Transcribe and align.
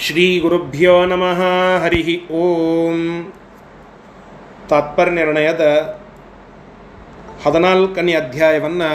ಶ್ರೀ 0.00 0.40
ಗುರುಭ್ಯೋ 0.40 1.06
ನಮಃ, 1.06 1.40
ಹರಿ 1.82 2.26
ಓಂ. 2.30 3.32
ತಾತ್ಪರ್ಯ 4.68 5.12
ನಿರ್ಣಯದ 5.12 5.60
ಹದಿನಾಲ್ಕನೇ 7.46 8.14
ಅಧ್ಯಾಯವನ್ನು 8.14 8.90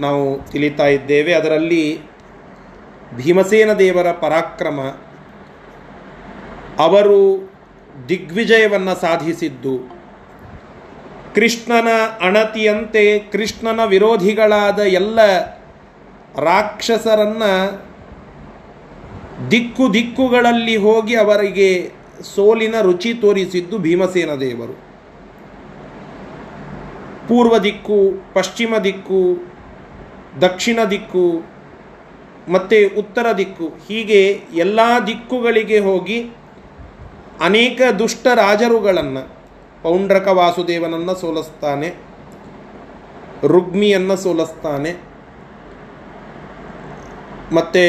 ನಾವು 0.00 0.50
ತಿಳಿತಾ 0.50 0.86
ಇದ್ದೇವೆ. 0.86 1.34
ಅದರಲ್ಲಿ 1.34 2.00
ಭೀಮಸೇನ 3.16 3.72
ದೇವರ 3.72 4.12
ಪರಾಕ್ರಮ, 4.12 4.80
ಅವರು 6.78 7.52
ದಿಗ್ವಿಜಯವನ್ನು 8.08 9.00
ಸಾಧಿಸಿದ್ದು, 9.00 9.78
ಕೃಷ್ಣನ 11.34 11.88
ಅಣತಿಯಂತೆ 12.20 13.18
ಕೃಷ್ಣನ 13.18 13.84
ವಿರೋಧಿಗಳಾದ 13.84 14.78
ಎಲ್ಲ 14.78 15.38
ರಾಕ್ಷಸರನ್ನು 16.36 17.87
ದಿಕ್ಕು 19.46 19.92
ದಿಕ್ಕುಗಳಲ್ಲಿ 19.92 20.76
ಹೋಗಿ 20.76 21.14
ಅವರಿಗೆ 21.14 21.92
ಸೋಲಿನ 22.34 22.74
ರುಚಿ 22.80 23.14
ತೋರಿಸಿದ್ದು 23.14 23.78
ಭೀಮಸೇನ 23.78 24.34
ದೇವರು. 24.34 24.74
ಪೂರ್ವ 27.28 27.58
ದಿಕ್ಕು, 27.58 27.98
ಪಶ್ಚಿಮ 28.34 28.78
ದಿಕ್ಕು, 28.78 29.40
ದಕ್ಷಿಣ 30.40 30.78
ದಿಕ್ಕು, 30.90 31.44
ಮತ್ತು 32.52 33.00
ಉತ್ತರ 33.00 33.26
ದಿಕ್ಕು. 33.32 33.68
ಹೀಗೆ 33.88 34.40
ಎಲ್ಲ 34.54 34.80
ದಿಕ್ಕುಗಳಿಗೆ 35.06 35.78
ಹೋಗಿ 35.78 36.18
ಅನೇಕ 37.40 37.80
ದುಷ್ಟ 37.98 38.26
ರಾಜರುಗಳನ್ನು, 38.34 39.22
ಪೌಂಡ್ರಕ 39.82 40.28
ವಾಸುದೇವನನ್ನು 40.28 41.14
ಸೋಲಿಸ್ತಾನೆ, 41.20 41.94
ರುಗ್ಮಿಯನ್ನು 43.46 44.16
ಸೋಲಿಸ್ತಾನೆ, 44.16 44.92
ಮತ್ತು 47.52 47.84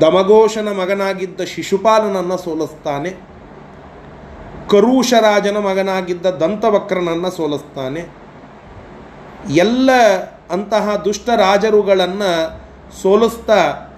ದಮಘೋಷನ 0.00 0.68
ಮಗನಾಗಿದ್ದ 0.68 1.40
ಶಿಶುಪಾಲನನ್ನು 1.40 2.38
ಸೋಲಿಸ್ತಾನೆ. 2.38 3.10
ಕರೂಷರಾಜನ 4.70 5.56
ಮಗನಾಗಿದ್ದ 5.56 6.26
ದಂತವಕ್ರನನ್ನು 6.26 7.30
ಸೋಲಿಸ್ತಾನೆ. 7.30 8.22
ಎಲ್ಲ 9.54 9.90
ಅಂತಹ 10.50 10.96
ದುಷ್ಟ 10.96 11.28
ರಾಜರುಗಳನ್ನು 11.28 12.62
ಸೋಲಿಸ್ತಾ 13.02 13.88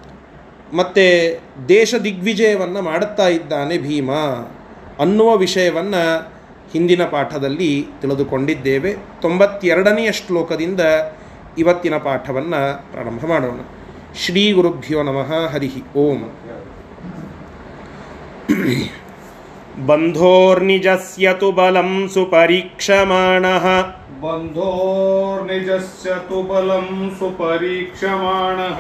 ಮತ್ತು 0.73 1.41
ದೇಶ 1.69 1.95
ದಿಗ್ವಿಜಯವನ್ನು 1.95 2.83
ಮಾಡುತ್ತಾ 2.83 3.29
ಇದ್ದಾನೆ 3.29 3.79
ಭೀಮ 3.79 4.11
ಅನ್ನುವ 4.99 5.37
ವಿಷಯವನ್ನು 5.37 6.35
ಹಿಂದಿನ 6.73 7.05
ಪಾಠದಲ್ಲಿ 7.05 7.87
ತಿಳಿದುಕೊಂಡಿದ್ದೇವೆ. 8.01 8.93
ತೊಂಬತ್ತೆರಡನೆಯ 8.93 10.13
ಶ್ಲೋಕದಿಂದ 10.13 10.81
ಇವತ್ತಿನ 11.59 11.97
ಪಾಠವನ್ನು 11.97 12.93
ಪ್ರಾರಂಭ 12.93 13.27
ಮಾಡೋಣ. 13.27 13.61
ಶ್ರೀ 14.15 14.53
ಗುರುಭ್ಯೋ 14.53 15.03
ನಮಃ 15.03 15.53
ಹರಿ 15.53 15.71
ಓಂ. 15.97 16.23
बन्धोर्निजस्य 19.79 21.33
तु 21.33 21.53
बलं 21.53 22.09
सुपरीक्षमाणः। 22.09 23.83
बन्धोर्निजस्य 24.23 26.15
तु 26.15 26.43
बलं 26.43 27.11
सुपरीक्षमाणः। 27.11 28.79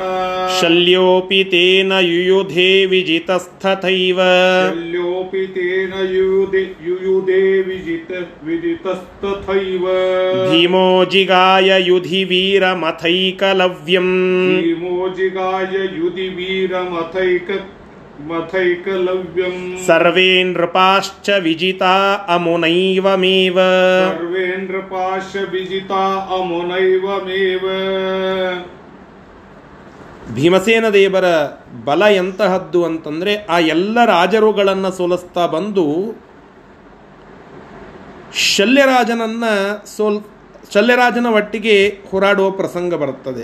शल्योऽपि 0.60 1.44
तेन 1.44 1.92
युयुधे 1.92 2.86
विजितस्तथैव 2.86 4.16
शल्योऽपि 4.16 5.46
तेन 5.46 5.92
युयुधे 6.14 6.76
युयुधे 6.82 7.60
विजित 7.62 8.28
विजितस्तथैव 8.44 9.84
भीमो 10.50 11.04
जिगाय 11.04 11.82
युधि 11.88 12.24
वीरमथैकलव्यम् 12.24 14.12
भीमो 14.62 15.08
जिगाय 15.08 15.74
युधि 15.74 16.28
वीरमथैक 16.28 17.48
मथैकलव्यम् 18.29 19.59
सर्वे 19.81 20.29
नृपाश्च 20.45 21.29
विजिता 21.43 21.93
अमुनैवमेव 22.35 23.57
सर्वेन्द्रपाश 24.07 25.31
विजिता 25.53 26.03
अमुनैवमेव 26.37 27.65
ಭೀಮಸೇನ 30.33 30.87
ದೇವರ 30.93 31.27
ಬಲ 31.85 32.01
ಎಂತಹದ್ದು 32.15 32.79
ಅಂತಂದರೆ 32.87 33.31
ಆ 33.53 33.55
ಎಲ್ಲ 33.73 33.97
ರಾಜರುಗಳನ್ನು 34.05 34.89
ಸೋಲಿಸ್ತಾ 34.97 35.43
ಬಂದು 35.53 35.85
ಶಲ್ಯರಾಜನನ್ನು 38.47 39.53
ಸೋಲ್ 39.93 40.19
ಶಲ್ಯರಾಜನ 40.73 41.27
ಒಟ್ಟಿಗೆ 41.33 41.75
ಹೋರಾಡುವ 42.09 42.49
ಪ್ರಸಂಗ 42.59 42.93
ಬರುತ್ತದೆ 42.95 43.43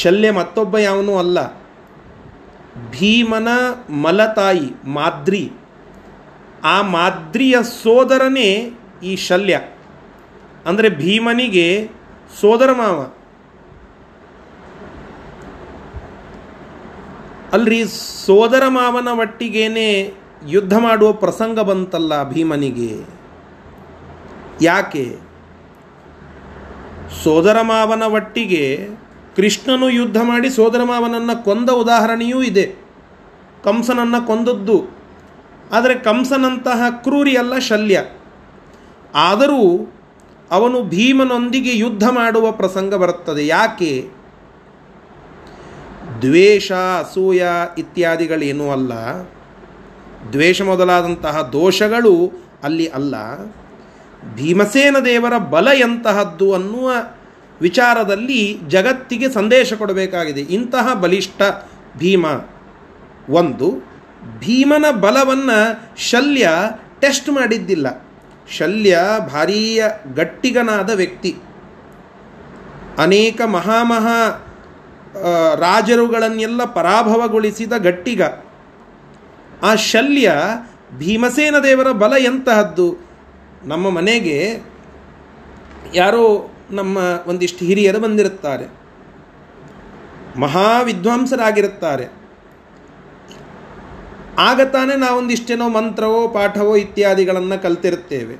ಶಲ್ಯ 0.00 0.30
ಮತ್ತೊಬ್ಬ 0.30 0.78
ಯಾವನೂ 0.86 1.14
ಅಲ್ಲ 1.18 1.38
ಭೀಮನ 2.91 3.47
ಮಲತಾಯಿ, 3.89 4.87
ಮಾದ್ರಿ. 4.87 5.51
ಆ 6.63 6.81
ಮಾದ್ರಿಯ 6.81 7.55
ಸೋದರನೇ 7.63 8.71
ಈ 9.03 9.15
ಶಲ್ಯ. 9.15 9.61
ಅಂದರೆ 10.65 10.89
ಭೀಮನಿಗೆ 10.89 11.89
ಸೋದರ 12.41 12.71
ಮಾವ. 12.71 13.11
ಅಲ್ರಿ 17.53 17.85
ಸೋದರ 18.25 18.63
ಮಾವನ 18.67 19.07
ಒಟ್ಟಿಗೇನೆ 19.07 20.13
ಯುದ್ಧ 20.47 20.77
ಮಾಡುವ 20.77 21.11
ಪ್ರಸಂಗ 21.11 21.59
ಬಂತಲ್ಲ 21.59 22.29
ಭೀಮನಿಗೆ. 22.29 23.05
ಯಾಕೆ? 24.61 25.17
ಸೋದರ 27.23 27.61
ಮಾವನ 27.61 28.03
ಒಟ್ಟಿಗೆ 28.03 28.89
ಕೃಷ್ಣನು 29.35 29.89
ಯುದ್ಧ 29.89 30.17
ಮಾಡಿ 30.23 30.49
ಸೋದರ 30.49 30.83
ಮಾವನನ್ನು 30.83 31.43
ಕೊಂದ 31.43 31.69
ಉದಾಹರಣೆಯೂ 31.69 32.41
ಇದೆ. 32.43 32.75
ಕಂಸನನ್ನು 33.63 34.27
ಕೊಂದದ್ದು. 34.27 34.97
ಆದರೆ 35.71 35.95
ಕಂಸನಂತಹ 35.95 36.83
ಕ್ರೂರಿ 36.89 37.37
ಅಲ್ಲ 37.37 37.59
ಶಲ್ಯ. 37.59 38.03
ಆದರೂ 39.15 39.93
ಅವನು 40.51 40.83
ಭೀಮನೊಂದಿಗೆ 40.83 41.77
ಯುದ್ಧ 41.77 42.03
ಮಾಡುವ 42.09 42.51
ಪ್ರಸಂಗ 42.51 42.95
ಬರುತ್ತದೆ. 42.95 43.47
ಯಾಕೆ? 43.47 44.09
ದ್ವೇಷ, 46.21 46.71
ಅಸೂಯ 46.71 47.43
ಇತ್ಯಾದಿಗಳೇನೂ 47.77 48.71
ಅಲ್ಲ. 48.71 48.93
ದ್ವೇಷ 50.31 50.61
ಮೊದಲಾದಂತಹ 50.61 51.49
ದೋಷಗಳು 51.53 52.31
ಅಲ್ಲಿ 52.63 52.87
ಅಲ್ಲ. 52.87 53.45
ಭೀಮಸೇನ 54.35 54.95
ದೇವರ 55.05 55.37
ಬಲ 55.37 55.67
ಎಂತಹದ್ದು 55.67 56.53
ಅನ್ನುವ 56.53 56.91
ವಿಚಾರದಲ್ಲಿ 57.61 58.59
ಜಗತ್ತಿಗೆ 58.67 59.29
ಸಂದೇಶ 59.29 59.73
ಕೊಡಬೇಕಾಗಿದೆ. 59.73 60.41
ಇಂತಹ 60.41 60.93
ಬಲಿಷ್ಠ 60.93 61.41
ಭೀಮ. 61.97 62.25
ಒಂದು, 63.29 63.71
ಭೀಮನ 64.39 64.91
ಬಲವನ್ನು 64.91 65.89
ಶಲ್ಯ 65.97 66.49
ಟೆಸ್ಟ್ 66.99 67.29
ಮಾಡಿದ್ದಿಲ್ಲ. 67.29 68.07
ಶಲ್ಯ 68.49 68.99
ಭಾರೀಯ 69.33 69.85
ಗಟ್ಟಿಗನಾದ 70.15 70.89
ವ್ಯಕ್ತಿ. 70.89 71.35
ಅನೇಕ 72.97 73.41
ಮಹಾಮಹಾ 73.41 74.41
ರಾಜರುಗಳನ್ನೆಲ್ಲ 75.55 76.65
ಪರಾಭವಗೊಳಿಸಿದ 76.65 77.73
ಗಟ್ಟಿಗ. 77.73 78.21
ಆ 79.63 79.75
ಶಲ್ಯ 79.75 80.33
ಭೀಮಸೇನ 80.97 81.55
ದೇವರ 81.63 81.91
ಬಲ 81.91 82.13
ಎಂತಹದ್ದು? 82.17 82.97
ನಮ್ಮ 83.63 83.89
ಮನೆಗೆ 83.89 84.63
ಯಾರೋ 85.93 86.51
ನಮ್ಮ 86.71 86.97
ಒಂದಿಷ್ಟು 87.27 87.65
ಹಿರಿಯರು 87.65 87.99
ಬಂದಿರುತ್ತಾರೆ. 87.99 88.85
ಮಹಾವಿದ್ವಾಂಸರಾಗಿರುತ್ತಾರೆ. 90.39 92.25
ಆಗ 94.39 94.61
ತಾನೇ 94.61 94.95
ನಾವೊಂದಿಷ್ಟೇನೋ 94.95 95.69
ಮಂತ್ರವೋ 95.69 96.27
ಪಾಠವೋ 96.27 96.75
ಇತ್ಯಾದಿಗಳನ್ನು 96.75 97.61
ಕಲ್ತಿರುತ್ತೇವೆ. 97.61 98.35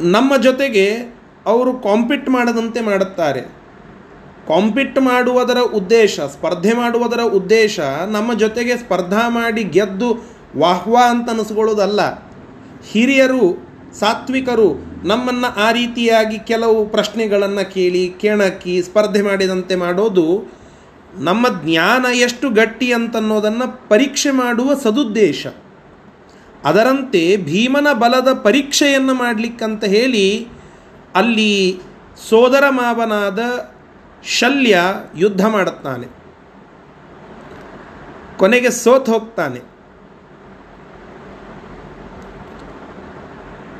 ನಮ್ಮ 0.00 0.36
ಜೊತೆಗೆ 0.36 1.16
ಅವರು 1.46 1.72
ಕಾಂಪಿಟ್ 1.72 2.28
ಮಾಡದಂತೆ 2.28 2.80
ಮಾಡುತ್ತಾರೆ. 2.80 3.40
ಕಾಂಪಿಟ್ 4.48 5.00
ಮಾಡುವುದರ 5.00 5.58
ಉದ್ದೇಶ, 5.58 6.20
ಸ್ಪರ್ಧೆ 6.20 6.72
ಮಾಡುವುದರ 6.72 7.20
ಉದ್ದೇಶ 7.20 7.80
ನಮ್ಮ 8.08 8.34
ಜೊತೆಗೆ 8.34 8.76
ಸ್ಪರ್ಧಾ 8.76 9.28
ಮಾಡಿ 9.28 9.64
ಗೆದ್ದು 9.64 10.38
ವಾಹ್ವಾ 10.58 11.10
ಅಂತ 11.10 11.30
ಅನಿಸ್ಕೊಳ್ಳೋದಲ್ಲ. 11.30 12.00
ಹಿರಿಯರು 12.90 13.67
ಸಾತ್ವಿಕರು 13.94 14.74
ನಮ್ಮನ್ನು 15.04 15.54
ಆ 15.54 15.72
ರೀತಿಯಾಗಿ 15.72 16.38
ಕೆಲವು 16.38 16.86
ಪ್ರಶ್ನೆಗಳನ್ನು 16.86 17.72
ಕೇಳಿ, 17.72 18.14
ಕೆಣಕಿ, 18.20 18.82
ಸ್ಪರ್ಧೆ 18.82 19.22
ಮಾಡಿದಂತೆ 19.22 19.74
ಮಾಡೋದು 19.74 20.52
ನಮ್ಮ 21.18 21.46
ಜ್ಞಾನ 21.64 22.06
ಎಷ್ಟು 22.14 22.50
ಗಟ್ಟಿ 22.50 22.92
ಅಂತನ್ನೋದನ್ನು 22.92 23.88
ಪರೀಕ್ಷೆ 23.88 24.30
ಮಾಡುವ 24.30 24.74
ಸದುದ್ದೇಶ. 24.74 25.46
ಅದರಂತೆ 26.64 27.36
ಭೀಮನ 27.36 27.92
ಬಲದ 27.92 28.32
ಪರೀಕ್ಷೆಯನ್ನು 28.32 29.14
ಮಾಡಲಿಕ್ಕಂತ 29.14 29.84
ಹೇಳಿ 29.84 30.48
ಅಲ್ಲಿ 31.14 31.80
ಸೋದರ 32.28 32.64
ಮಾವನಾದ 32.68 33.70
ಶಲ್ಯ 34.24 34.80
ಯುದ್ಧ 35.16 35.46
ಮಾಡುತ್ತಾನೆ 35.46 36.06
ಕೊನೆಗೆ 38.38 38.70
ಸೋತ್ 38.70 39.10
ಹೋಗ್ತಾನೆ. 39.10 39.67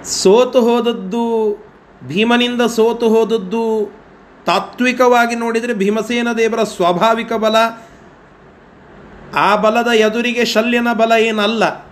ಸೋತು 0.05 0.61
ಹೋದದ್ದು, 0.61 1.53
ಭೀಮನಿಂದ 2.07 2.63
ಸೋತು 2.63 3.09
ಹೋದದ್ದು 3.09 3.93
ತಾತ್ವಿಕವಾಗಿ 4.47 5.35
ನೋಡಿದರೆ 5.35 5.75
ಭೀಮಸೇನ 5.75 6.29
ದೇವರ 6.33 6.63
ಸ್ವಾಭಾವಿಕ 6.63 7.33
ಬಲ, 7.33 7.57
ಆ 9.37 9.57
ಬಲದ 9.57 9.89
ಎದುರಿಗೆ 9.95 10.45
ಶಲ್ಯನ 10.45 10.93
ಬಲ 10.93 11.13
ಏನಲ್ಲ. 11.13 11.89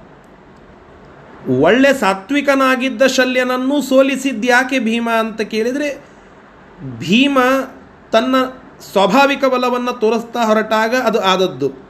ಒಳ್ಳೆ 1.60 1.94
ಸಾತ್ವಿಕನಾಗಿದ್ದ 1.94 3.02
ಶಲ್ಯನನ್ನು 3.02 3.82
ಸೋಲಿಸಿದ್ಯಾಕೆ 3.82 4.78
ಭೀಮ 4.78 5.10
ಅಂತ 5.18 5.40
ಕೇಳಿದರೆ, 5.40 6.04
ಭೀಮ 6.98 7.38
ತನ್ನ 8.12 8.34
ಸ್ವಾಭಾವಿಕ 8.92 9.44
ಬಲವನ್ನು 9.44 9.92
ತೋರಿಸ್ತಾ 9.92 10.44
ಹೊರಟಾಗ 10.44 10.94
ಅದು 10.94 11.20
ಆದದ್ದು. 11.20 11.85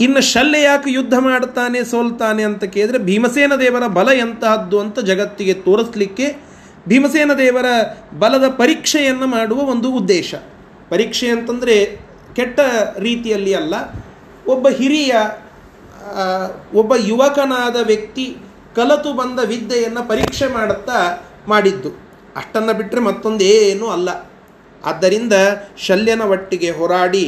ಇನ್ನು 0.00 0.20
ಶಲ್ಯ 0.32 0.60
ಯಾಕೆ 0.62 0.90
ಯುದ್ಧ 0.90 1.14
ಮಾಡ್ತಾನೆ 1.18 1.78
ಸೋಲ್ತಾನೆ 1.84 2.42
ಅಂತ 2.42 2.64
ಕೇಳಿದ್ರೆ 2.74 2.98
ಭೀಮಸೇನ 3.08 3.54
ದೇವರ 3.54 3.86
ಬಲ 3.86 4.08
ಎಂತಹದ್ದು 4.18 4.76
ಅಂತ 4.80 5.00
ಜಗತ್ತಿಗೆ 5.10 5.54
ತೋರಿಸ್ಲಿಕ್ಕೆ 5.66 6.26
ಭೀಮಸೇನ 6.88 7.32
ದೇವರ 7.38 7.68
ಬಲದ 8.18 8.46
ಪರೀಕ್ಷೆಯನ್ನು 8.48 9.26
ಮಾಡುವ 9.26 9.58
ಒಂದು 9.72 9.88
ಉದ್ದೇಶ. 9.92 10.30
ಪರೀಕ್ಷೆ 10.88 11.28
ಅಂತಂದರೆ 11.28 11.76
ಕೆಟ್ಟ 12.36 12.60
ರೀತಿಯಲ್ಲಿ 12.98 13.52
ಅಲ್ಲ, 13.54 13.74
ಒಬ್ಬ 14.46 14.68
ಹಿರಿಯ 14.68 15.14
ಒಬ್ಬ 16.74 16.92
ಯುವಕನಾದ 17.06 17.76
ವ್ಯಕ್ತಿ 17.86 18.24
ಕಲತು 18.76 19.10
ಬಂದ 19.12 19.38
ವಿದ್ಯೆಯನ್ನು 19.44 20.02
ಪರೀಕ್ಷೆ 20.08 20.46
ಮಾಡುತ್ತಾ 20.46 20.98
ಮಾಡಿದ್ದು. 21.48 21.90
ಅಷ್ಟನ್ನು 22.36 22.72
ಬಿಟ್ಟರೆ 22.78 23.00
ಮತ್ತೊಂದೇನೂ 23.00 23.86
ಅಲ್ಲ. 23.86 24.10
ಆದ್ದರಿಂದ 24.84 25.34
ಶಲ್ಯನ 25.86 26.22
ಒಟ್ಟಿಗೆ 26.34 26.70
ಹೋರಾಡಿ 26.70 27.26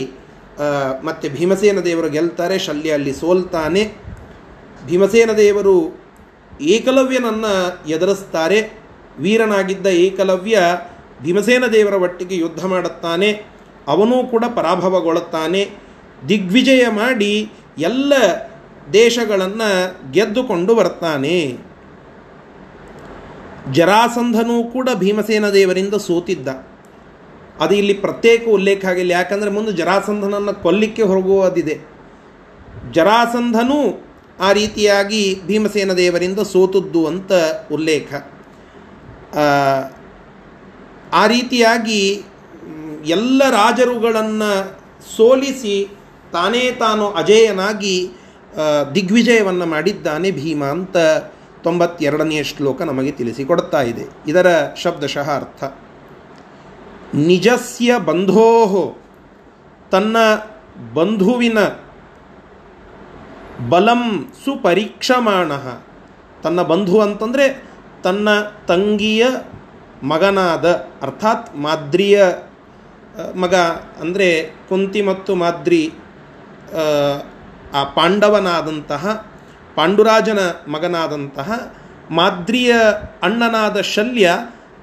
ಮತ್ತೆ 1.04 1.28
ಭೀಮಸೇನ 1.28 1.80
ದೇವರು 1.80 2.10
ಗೆಲ್ತಾರೆ 2.10 2.58
ಶಲ್ಯ 2.58 2.90
ಅಲ್ಲಿ 2.90 3.12
ಸೋಲ್ತಾನೆ. 3.12 3.92
ಭೀಮಸೇನ 4.86 5.30
ದೇವರು 5.32 6.00
ಏಕಲವ್ಯನನ್ನು 6.60 7.88
ಎದುರಿಸ್ತಾರೆ. 7.88 8.78
ವೀರನಾಗಿದ್ದ 9.18 9.86
ಏಕಲವ್ಯ 9.86 10.60
ಭೀಮಸೇನ 11.22 11.66
ದೇವರ 11.66 11.94
ಒಟ್ಟಿಗೆ 11.94 12.36
ಯುದ್ಧ 12.36 12.64
ಮಾಡುತ್ತಾನೆ. 12.64 13.42
ಅವನೂ 13.88 14.26
ಕೂಡ 14.26 14.44
ಪರಾಭವಗೊಳ್ಳುತ್ತಾನೆ. 14.56 15.70
ದಿಗ್ವಿಜಯ 16.28 16.86
ಮಾಡಿ 16.90 17.50
ಎಲ್ಲ 17.78 18.12
ದೇಶಗಳನ್ನು 18.92 20.12
ಗೆದ್ದುಕೊಂಡು 20.12 20.74
ಬರ್ತಾನೆ. 20.74 21.58
ಜರಾಸಂಧನೂ 23.72 24.62
ಕೂಡ 24.62 24.88
ಭೀಮಸೇನ 24.94 25.50
ದೇವರಿಂದ 25.50 25.94
ಸೋತಿದ್ದ. 25.94 26.48
ಅದು 27.60 27.74
ಇಲ್ಲಿ 27.74 27.94
ಪ್ರತ್ಯೇಕ 27.94 28.48
ಉಲ್ಲೇಖ 28.48 28.84
ಆಗಿಲ್ಲ. 28.84 29.10
ಯಾಕಂದರೆ 29.10 29.50
ಮುಂದೆ 29.50 29.72
ಜರಾಸಂಧನನ್ನು 29.72 30.62
ಕೊಲ್ಲಿಕ್ಕೆ 30.62 31.02
ಹೊರಗುವುದಿದೆ. 31.02 31.80
ಜರಾಸಂಧನೂ 32.92 34.04
ಆ 34.40 34.52
ರೀತಿಯಾಗಿ 34.52 35.40
ಭೀಮಸೇನ 35.46 35.92
ದೇವರಿಂದ 35.92 36.38
ಸೋತದ್ದು 36.38 37.06
ಅಂತ 37.06 37.32
ಉಲ್ಲೇಖ. 37.72 38.14
ಆ, 41.12 41.26
ರೀತಿಯಾಗಿ 41.26 42.22
ಎಲ್ಲ 43.04 43.42
ರಾಜರುಗಳನ್ನು 43.50 44.80
ಸೋಲಿಸಿ 45.16 45.96
ತಾನೇ 46.32 46.72
ತಾನು 46.72 47.10
ಅಜೇಯನಾಗಿ 47.10 48.10
ದಿಗ್ವಿಜಯವನ್ನು 48.94 49.66
ಮಾಡಿದ್ದಾನೆ 49.66 50.30
ಭೀಮ 50.30 50.64
ಅಂತ 50.64 50.96
ತೊಂಬತ್ತೆರಡನೆಯ 51.64 52.42
ಶ್ಲೋಕ 52.42 52.82
ನಮಗೆ 52.82 53.10
ತಿಳಿಸಿಕೊಡ್ತಾ 53.10 53.82
ಇದೆ. 53.82 54.30
ಇದರ 54.30 54.46
ಶಬ್ದಶಃ 54.82 55.30
ಅರ್ಥ. 55.36 55.64
ನಿಜಸ್ಯ 57.14 57.98
ಬಂಧೋ 57.98 58.48
ತನ್ನ 59.90 60.16
ಬಂಧುವಿನ 60.94 61.58
ಬಲಂ 63.68 64.32
ಸುಪರೀಕ್ಷಮಾಣ. 64.44 65.52
ತನ್ನ 66.42 66.62
ಬಂಧು 66.62 67.00
ಅಂತಂದರೆ 67.00 67.46
ತನ್ನ 68.04 68.28
ತಂಗಿಯ 68.68 69.26
ಮಗನಾದ, 70.02 70.66
ಅರ್ಥಾತ್ 71.02 71.56
ಮಾದ್ರಿಯ 71.56 72.22
ಮಗ 73.36 73.54
ಅಂದರೆ 74.00 74.28
ಕುಂತಿ 74.68 75.02
ಮತ್ತು 75.02 75.34
ಮಾದ್ರಿ 75.34 75.92
ಆ 77.74 77.84
ಪಾಂಡವನಾದಂತಹ, 77.84 79.04
ಪಾಂಡುರಾಜನ 79.74 80.40
ಮಗನಾದಂತಹ 80.68 81.50
ಮಾದ್ರಿಯ 82.10 82.74
ಅಣ್ಣನಾದ 83.22 83.80
ಶಲ್ಯ 83.80 84.30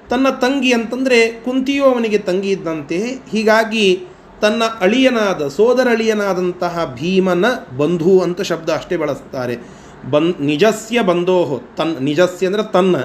ತನ್ನ 0.10 0.30
ತಂಗಿ 0.30 0.74
ಅಂತಂದರೆ 0.74 1.42
ಕುಂತಿಯು 1.46 1.84
ಅವನಿಗೆ 1.84 2.18
ತಂಗಿ 2.18 2.50
ಇದ್ದಂತೆ. 2.50 2.98
ಹೀಗಾಗಿ 3.32 4.02
ತನ್ನ 4.42 4.64
ಅಳಿಯನಾದ 4.80 5.48
ಸೋದರಳಿಯನಾದಂತಹ 5.48 6.96
ಭೀಮನ 7.00 7.46
ಬಂಧು 7.78 8.20
ಅಂತ 8.20 8.42
ಶಬ್ದ 8.42 8.70
ಅಷ್ಟೇ 8.70 8.98
ಬಳಸ್ತಾರೆ. 8.98 9.56
ಬನ್, 10.12 10.34
ನಿಜಸ್ಯ 10.42 11.02
ಬಂಧೋಹೋ, 11.02 11.62
ತನ್, 11.78 12.04
ನಿಜಸ್ಯ 12.04 12.48
ಅಂದರೆ 12.48 12.72
ತನ್ನ. 12.72 12.96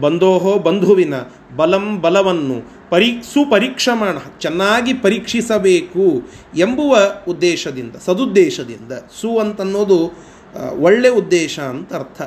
ಬಂಧೋಹೋ, 0.00 0.58
ಬಂಧುವಿನ. 0.58 1.14
ಬಲಂ, 1.56 2.00
ಬಲವನ್ನು. 2.00 2.90
ಪರಿ, 2.90 3.12
ಸುಪರೀಕ್ಷಮಾಣ, 3.34 4.18
ಚೆನ್ನಾಗಿ 4.40 4.92
ಪರೀಕ್ಷಿಸಬೇಕು 4.92 6.28
ಎಂಬುವ 6.56 6.98
ಉದ್ದೇಶದಿಂದ, 7.28 7.96
ಸದುದ್ದೇಶದಿಂದ. 8.04 8.92
ಸು 9.20 9.38
ಅಂತನ್ನೋದು 9.38 10.00
ಒಳ್ಳೆ 10.80 11.08
ಉದ್ದೇಶ 11.08 11.60
ಅಂತ 11.60 11.92
ಅರ್ಥ. 11.92 12.22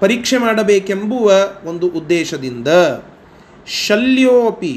ಪರೀಕ್ಷೆ 0.00 0.36
ಮಾಡಬೇಕೆಂಬುವ 0.38 1.32
ಒಂದು 1.64 1.86
ಉದ್ದೇಶದಿಂದ 1.88 2.68
ಶಲ್ಯೋಪಿ, 3.66 4.74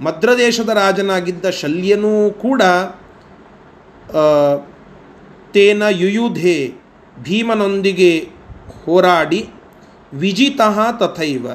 ಮದ್ರದೇಶದ 0.00 0.70
ರಾಜನಾಗಿದ್ದ 0.74 1.46
ಶಲ್ಯನೂ 1.60 2.14
ಕೂಡ 2.44 2.62
ತೇನ 5.54 5.82
ಯುಯುಧೆ 5.90 6.58
ಭೀಮನೊಂದಿಗೆ 7.22 8.12
ಹೋರಾಡಿ 8.84 9.40
ವಿಜಿತಃ 10.14 10.76
ತಥೈವ. 11.00 11.46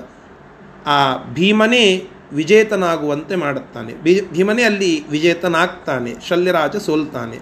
ಆ 0.87 0.99
ಭೀಮನೇ 1.33 1.85
ವಿಜೇತನಾಗುವಂತೆ 2.33 3.35
ಮಾಡುತ್ತಾನೆ. 3.35 3.93
ಬಿ 4.03 4.13
ಭೀಮನೇ 4.31 4.63
ಅಲ್ಲಿ 4.63 4.91
ವಿಜೇತನಾಗ್ತಾನೆ, 5.09 6.11
ಶಲ್ಯರಾಜ 6.27 6.75
ಸೋಲ್ತಾನೆ. 6.87 7.37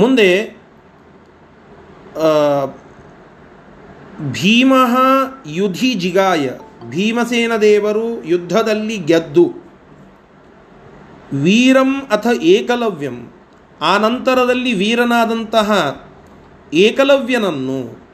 ಮುಂದೆ 0.00 0.30
ಭೀಮ 4.20 4.72
ಯುಧಿ 5.46 5.94
ಜಿಗಾಯ. 5.94 6.50
ಭೀಮಸೇನ 6.88 7.56
ದೇವರು 7.56 8.24
ಯುದ್ಧದಲ್ಲಿ 8.24 8.96
ಗೆದ್ದು 8.96 9.44
ವೀರಂ 11.32 12.00
ಅಥ 12.10 12.26
ಏಕಲವ್ಯಂ. 12.42 13.32
ಆ 13.80 13.98
ನಂತರದಲ್ಲಿ 13.98 14.72
ವೀರನಾದಂತಹ 14.72 16.00
ಏಕಲವ್ಯನನ್ನು 16.74 18.04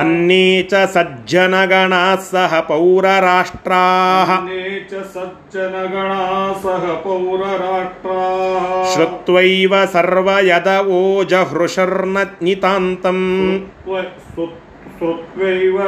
अन्ये 0.00 0.44
च 0.72 0.82
सज्जनगणाः 0.94 2.14
सह 2.28 2.54
पौरराष्ट्राः 2.68 4.30
अन्ये 4.36 4.76
च 4.92 5.02
सज्जनगणाः 5.16 6.52
सह 6.62 6.86
पौरराष्ट्राः 7.04 8.68
श्रुत्वैव 8.94 9.74
सर्वयद 9.94 10.68
ओजहृषर्नितान्तम् 11.00 13.26
श्रुत्वैव 14.98 15.78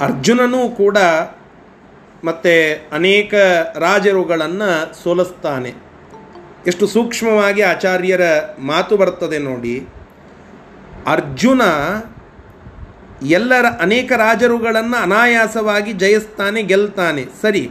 ಅರ್ಜುನನೂ 0.00 0.68
ಕೂಡ 0.68 0.98
ಮತ್ತೆ 2.24 2.74
ಅನೇಕ 2.92 3.34
ರಾಜರುಗಳನ್ನು 3.78 4.94
ಸೋಲಿಸ್ತಾನೆ. 5.02 5.74
ಎಷ್ಟು 6.66 6.86
ಸೂಕ್ಷ್ಮವಾಗಿ 6.86 7.62
ಆಚಾರ್ಯರ 7.62 8.20
ಮಾತು 8.58 8.96
ಬರ್ತದೆ 8.96 9.38
ನೋಡಿ. 9.38 9.86
ಅರ್ಜುನ 11.06 11.62
ಎಲ್ಲರ 13.22 13.66
ಅನೇಕ 13.80 14.12
ರಾಜರುಗಳನ್ನು 14.12 15.02
ಅನಾಯಾಸವಾಗಿ 15.02 15.92
ಜಯಿಸ್ತಾನೆ, 15.92 16.62
ಗೆಲ್ತಾನೆ. 16.62 17.24
ಸರಿ, 17.42 17.70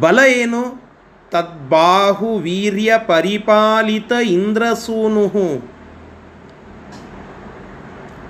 ಬಲ 0.00 0.18
ಏನು? 0.28 0.87
ತದ್ಬಾಹು 1.30 2.38
ವೀರ್ಯ 2.38 2.94
ಪರಿಪಾಲಿತ 3.06 4.12
ಇಂದ್ರಸೂನು. 4.26 5.28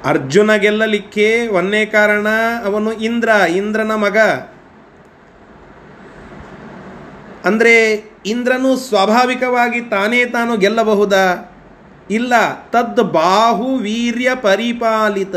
ಅರ್ಜುನ 0.04 0.54
ಗೆಲ್ಲಲಿಕ್ಕೆ 0.54 1.46
ಒಂದೇ 1.46 1.86
ಕಾರಣ 1.86 2.26
ಅವನು 2.64 2.92
ಇಂದ್ರ, 2.92 3.28
ಇಂದ್ರನ 3.28 3.92
ಮಗ. 3.92 4.18
ಅಂದರೆ 7.44 8.04
ಇಂದ್ರನು 8.26 8.76
ಸ್ವಾಭಾವಿಕವಾಗಿ 8.76 9.80
ತಾನೇ 9.80 10.24
ತಾನು 10.24 10.56
ಗೆಲ್ಲಬಹುದ? 10.56 11.12
ಇಲ್ಲ 12.10 12.32
ತದ್ 12.70 13.12
ಬಾಹು 13.12 13.76
ವೀರ್ಯ 13.76 14.28
ಪರಿಪಾಲಿತ. 14.34 15.34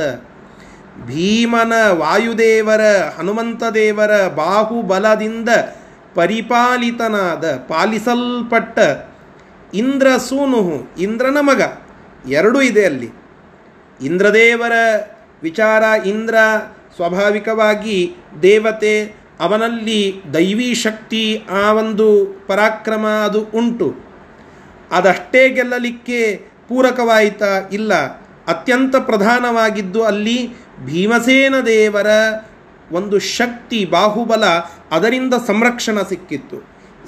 ಭೀಮನ 1.05 1.73
ವಾಯುದೇವರ 1.91 2.81
ಹನುಮಂತ 3.17 3.63
ದೇವರ 3.63 4.27
ಬಾಹುಬಲದಿಂದ 4.27 5.49
ಪರಿಪಾಲಿತನಾದ, 6.15 7.45
ಪಾಲಿಸಲ್ಪಟ್ಟ 7.55 8.79
ಇಂದ್ರ 9.73 10.07
ಸೂನುಹು 10.17 10.87
ಇಂದ್ರನ 10.99 11.37
ಮಗ. 11.41 11.61
ಎರಡೂ 12.29 12.61
ಇದೆ 12.61 12.85
ಅಲ್ಲಿ. 12.85 13.09
ಇಂದ್ರದೇವರ 14.01 14.71
ವಿಚಾರ, 15.43 15.83
ಇಂದ್ರ 16.05 16.35
ಸ್ವಾಭಾವಿಕವಾಗಿ 16.95 18.15
ದೇವತೆ, 18.41 19.15
ಅವನಲ್ಲಿ 19.39 20.21
ದೈವೀ 20.33 20.73
ಶಕ್ತಿ, 20.73 21.43
ಆ 21.51 21.73
ಒಂದು 21.73 22.25
ಪರಾಕ್ರಮ 22.47 23.05
ಅದು 23.07 23.43
ಉಂಟು. 23.43 23.95
ಅದಷ್ಟೇ 24.91 25.49
ಗೆಲ್ಲಲಿಕ್ಕೆ 25.49 26.35
ಪೂರಕವಾಯಿತಾ 26.69 27.57
ಇಲ್ಲ. 27.71 27.93
ಅತ್ಯಂತ 28.47 28.95
ಪ್ರಧಾನವಾಗಿದ್ದು 28.95 30.03
ಅಲ್ಲಿ 30.03 30.53
ಭೀಮಸೇನ 30.85 31.59
ದೇವರ 31.65 32.07
ಒಂದು 32.91 33.19
ಶಕ್ತಿ 33.19 33.79
ಬಾಹುಬಲ 33.86 34.45
ಅದರಿಂದ 34.91 35.33
ಸಂರಕ್ಷಣ 35.48 35.98
ಸಿಕ್ಕಿತ್ತು. 36.01 36.57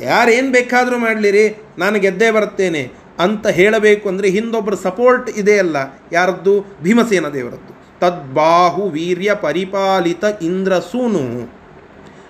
ಯಾರೇನು 0.02 0.52
ಬೇಕಾದರೂ 0.52 0.98
ಮಾಡಲಿರಿ, 0.98 1.46
ನಾನು 1.78 1.98
ಗೆದ್ದೇ 2.00 2.30
ಬರ್ತೇನೆ 2.32 2.84
ಅಂತ 3.20 3.48
ಹೇಳಬೇಕು 3.48 4.06
ಅಂದರೆ 4.10 4.28
ಹಿಂದೊಬ್ಬರು 4.30 4.78
ಸಪೋರ್ಟ್ 4.78 5.30
ಇದೆಯಲ್ಲ 5.30 5.78
ಯಾರದ್ದು 6.12 6.54
ಭೀಮಸೇನ 6.84 7.28
ದೇವರದ್ದು. 7.30 7.74
ತದ್ಬಾಹು 8.00 8.84
ವೀರ್ಯ 8.90 9.32
ಪರಿಪಾಲಿತ 9.42 10.24
ಇಂದ್ರ 10.42 10.74
ಸೂನು. 10.92 11.26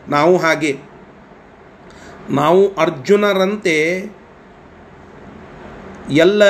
ನಾವು 0.09 0.33
ಹಾಗೆ, 0.37 0.73
ನಾವು 2.29 2.61
ಅರ್ಜುನರಂತೆ 2.75 3.77
ಎಲ್ಲ 6.17 6.43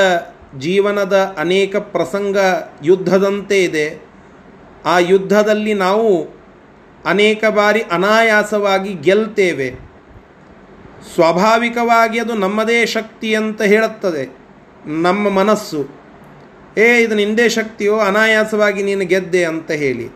ಜೀವನದ 0.60 1.16
ಅನೇಕ 1.38 1.76
ಪ್ರಸಂಗ 1.96 2.38
ಯುದ್ಧದಂತೆ 2.84 3.58
ಇದೆ. 3.64 3.88
ಆ 4.86 4.96
ಯುದ್ಧದಲ್ಲಿ 5.00 5.74
ನಾವು 5.74 6.10
ಅನೇಕ 7.06 7.46
ಬಾರಿ 7.46 7.82
ಅನಾಯಾಸವಾಗಿ 7.82 8.94
ಗೆಲ್ತೇವೆ. 8.94 9.94
ಸ್ವಾಭಾವಿಕವಾಗಿ 11.16 12.20
ಅದು 12.20 12.34
ನಮ್ಮದೇ 12.34 12.86
ಶಕ್ತಿ 12.86 13.36
ಅಂತ 13.36 13.62
ಹೇಳುತ್ತದೆ. 13.62 14.38
ನಮ್ಮ 14.86 15.30
ಮನಸ್ಸು. 15.30 16.04
ಏ, 16.78 17.02
ಇದು 17.02 17.16
ನಿಂದೇ 17.16 17.50
ಶಕ್ತಿಯೋ, 17.50 18.00
ಅನಾಯಾಸವಾಗಿ 18.00 18.84
ನೀನು 18.84 19.06
ಗೆದ್ದೆ 19.06 19.46
ಅಂತ 19.46 19.72
ಹೇಳಿ. 19.72 20.10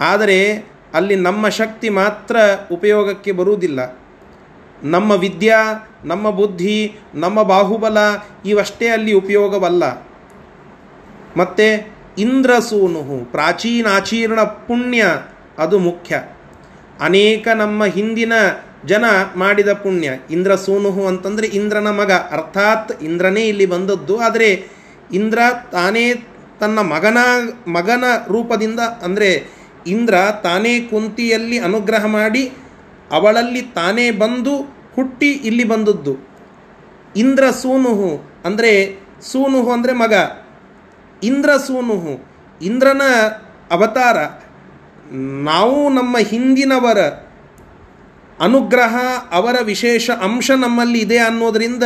ಆದರೆ 0.00 0.74
ಅಲ್ಲಿ 0.94 1.16
ನಮ್ಮ 1.16 1.48
ಶಕ್ತಿ 1.48 1.88
ಮಾತ್ರ 1.88 2.36
ಉಪಯೋಗಕ್ಕೆ 2.72 3.32
ಬರುವುದಿಲ್ಲ. 3.32 3.98
ನಮ್ಮ 4.82 5.12
ವಿದ್ಯಾ, 5.12 5.88
ನಮ್ಮ 6.04 6.30
ಬುದ್ಧಿ, 6.30 6.96
ನಮ್ಮ 7.14 7.42
ಬಾಹುಬಲ 7.42 7.98
ಇವಷ್ಟೇ 8.44 8.88
ಅಲ್ಲಿ 8.88 9.12
ಉಪಯೋಗವಲ್ಲ. 9.12 9.84
ಮತ್ತು 11.36 11.94
ಇಂದ್ರಸೂನು, 12.18 13.24
ಪ್ರಾಚೀನಾಚೀರ್ಣ 13.24 14.40
ಪುಣ್ಯ 14.40 15.04
ಅದು 15.58 15.78
ಮುಖ್ಯ. 15.78 16.22
ಅನೇಕ 17.00 17.48
ನಮ್ಮ 17.48 17.84
ಹಿಂದಿನ 17.84 18.32
ಜನ 18.86 19.04
ಮಾಡಿದ 19.36 19.68
ಪುಣ್ಯ. 19.72 20.10
ಇಂದ್ರ 20.30 20.54
ಸೋನುಹು 20.54 21.06
ಅಂತಂದರೆ 21.06 21.46
ಇಂದ್ರನ 21.46 21.88
ಮಗ. 21.88 22.12
ಅರ್ಥಾತ್ 22.12 23.02
ಇಂದ್ರನೇ 23.02 23.40
ಇಲ್ಲಿ 23.40 23.66
ಬಂದದ್ದು. 23.66 24.18
ಆದರೆ 24.18 24.68
ಇಂದ್ರ 25.12 25.38
ತಾನೇ 25.72 26.14
ತನ್ನ 26.60 26.78
ಮಗನ 26.78 27.18
ಮಗನ 27.66 28.04
ರೂಪದಿಂದ 28.28 28.80
ಅಂದರೆ 28.80 29.48
ಇಂದ್ರ 29.86 30.14
ತಾನೇ 30.42 30.80
ಕುಂತಿಯಲ್ಲಿ 30.80 31.58
ಅನುಗ್ರಹ 31.58 32.06
ಮಾಡಿ 32.06 32.52
ಅವಳಲ್ಲಿ 33.12 33.62
ತಾನೇ 33.62 34.10
ಬಂದು 34.10 34.56
ಹುಟ್ಟಿ 34.94 35.32
ಇಲ್ಲಿ 35.32 35.64
ಬಂದದ್ದು. 35.64 36.16
ಇಂದ್ರ 37.16 37.50
ಸೂನುಹು 37.50 38.32
ಅಂದರೆ 38.44 38.98
ಸೂನುಹು 39.22 39.72
ಅಂದರೆ 39.72 39.92
ಮಗ. 39.92 40.14
ಇಂದ್ರ 41.22 41.50
ಸೂನುಹು 41.56 42.24
ಇಂದ್ರನ 42.62 43.02
ಅವತಾರ. 43.70 44.43
ನಾವು 45.12 45.88
ನಮ್ಮ 45.88 46.18
ಹಿಂದಿನವರ 46.18 46.98
ಅನುಗ್ರಹ, 48.40 48.96
ಅವರ 49.32 49.56
ವಿಶೇಷ 49.62 50.10
ಅಂಶ 50.10 50.50
ನಮ್ಮಲ್ಲಿ 50.50 50.98
ಇದೆ 50.98 51.18
ಅನ್ನೋದರಿಂದ 51.18 51.82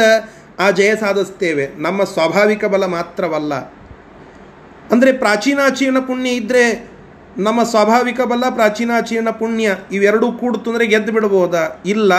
ಆ 0.59 0.71
ಜಯ 0.71 0.97
ಸಾಧಿಸ್ತೇವೆ. 0.97 1.69
ನಮ್ಮ 1.79 2.05
ಸ್ವಾಭಾವಿಕ 2.05 2.65
ಬಲ 2.65 2.87
ಮಾತ್ರವಲ್ಲ. 2.87 3.55
ಅಂದರೆ 4.93 5.13
ಪ್ರಾಚೀನಾಚೀರ್ಣ 5.13 5.99
ಪುಣ್ಯ 5.99 6.31
ಇದ್ದರೆ 6.31 6.91
ನಮ್ಮ 7.39 7.63
ಸ್ವಾಭಾವಿಕ 7.63 8.21
ಬಲ 8.21 8.45
ಪ್ರಾಚೀನಾಚೀರ್ಣ 8.51 9.31
ಪುಣ್ಯ 9.31 9.77
ಇವೆರಡೂ 9.93 10.33
ಕೂಡ್ತು 10.33 10.71
ಅಂದರೆ 10.71 10.87
ಗೆದ್ದು 10.87 11.13
ಬಿಡ್ಬೋದಾ? 11.13 11.83
ಇಲ್ಲ. 11.87 12.15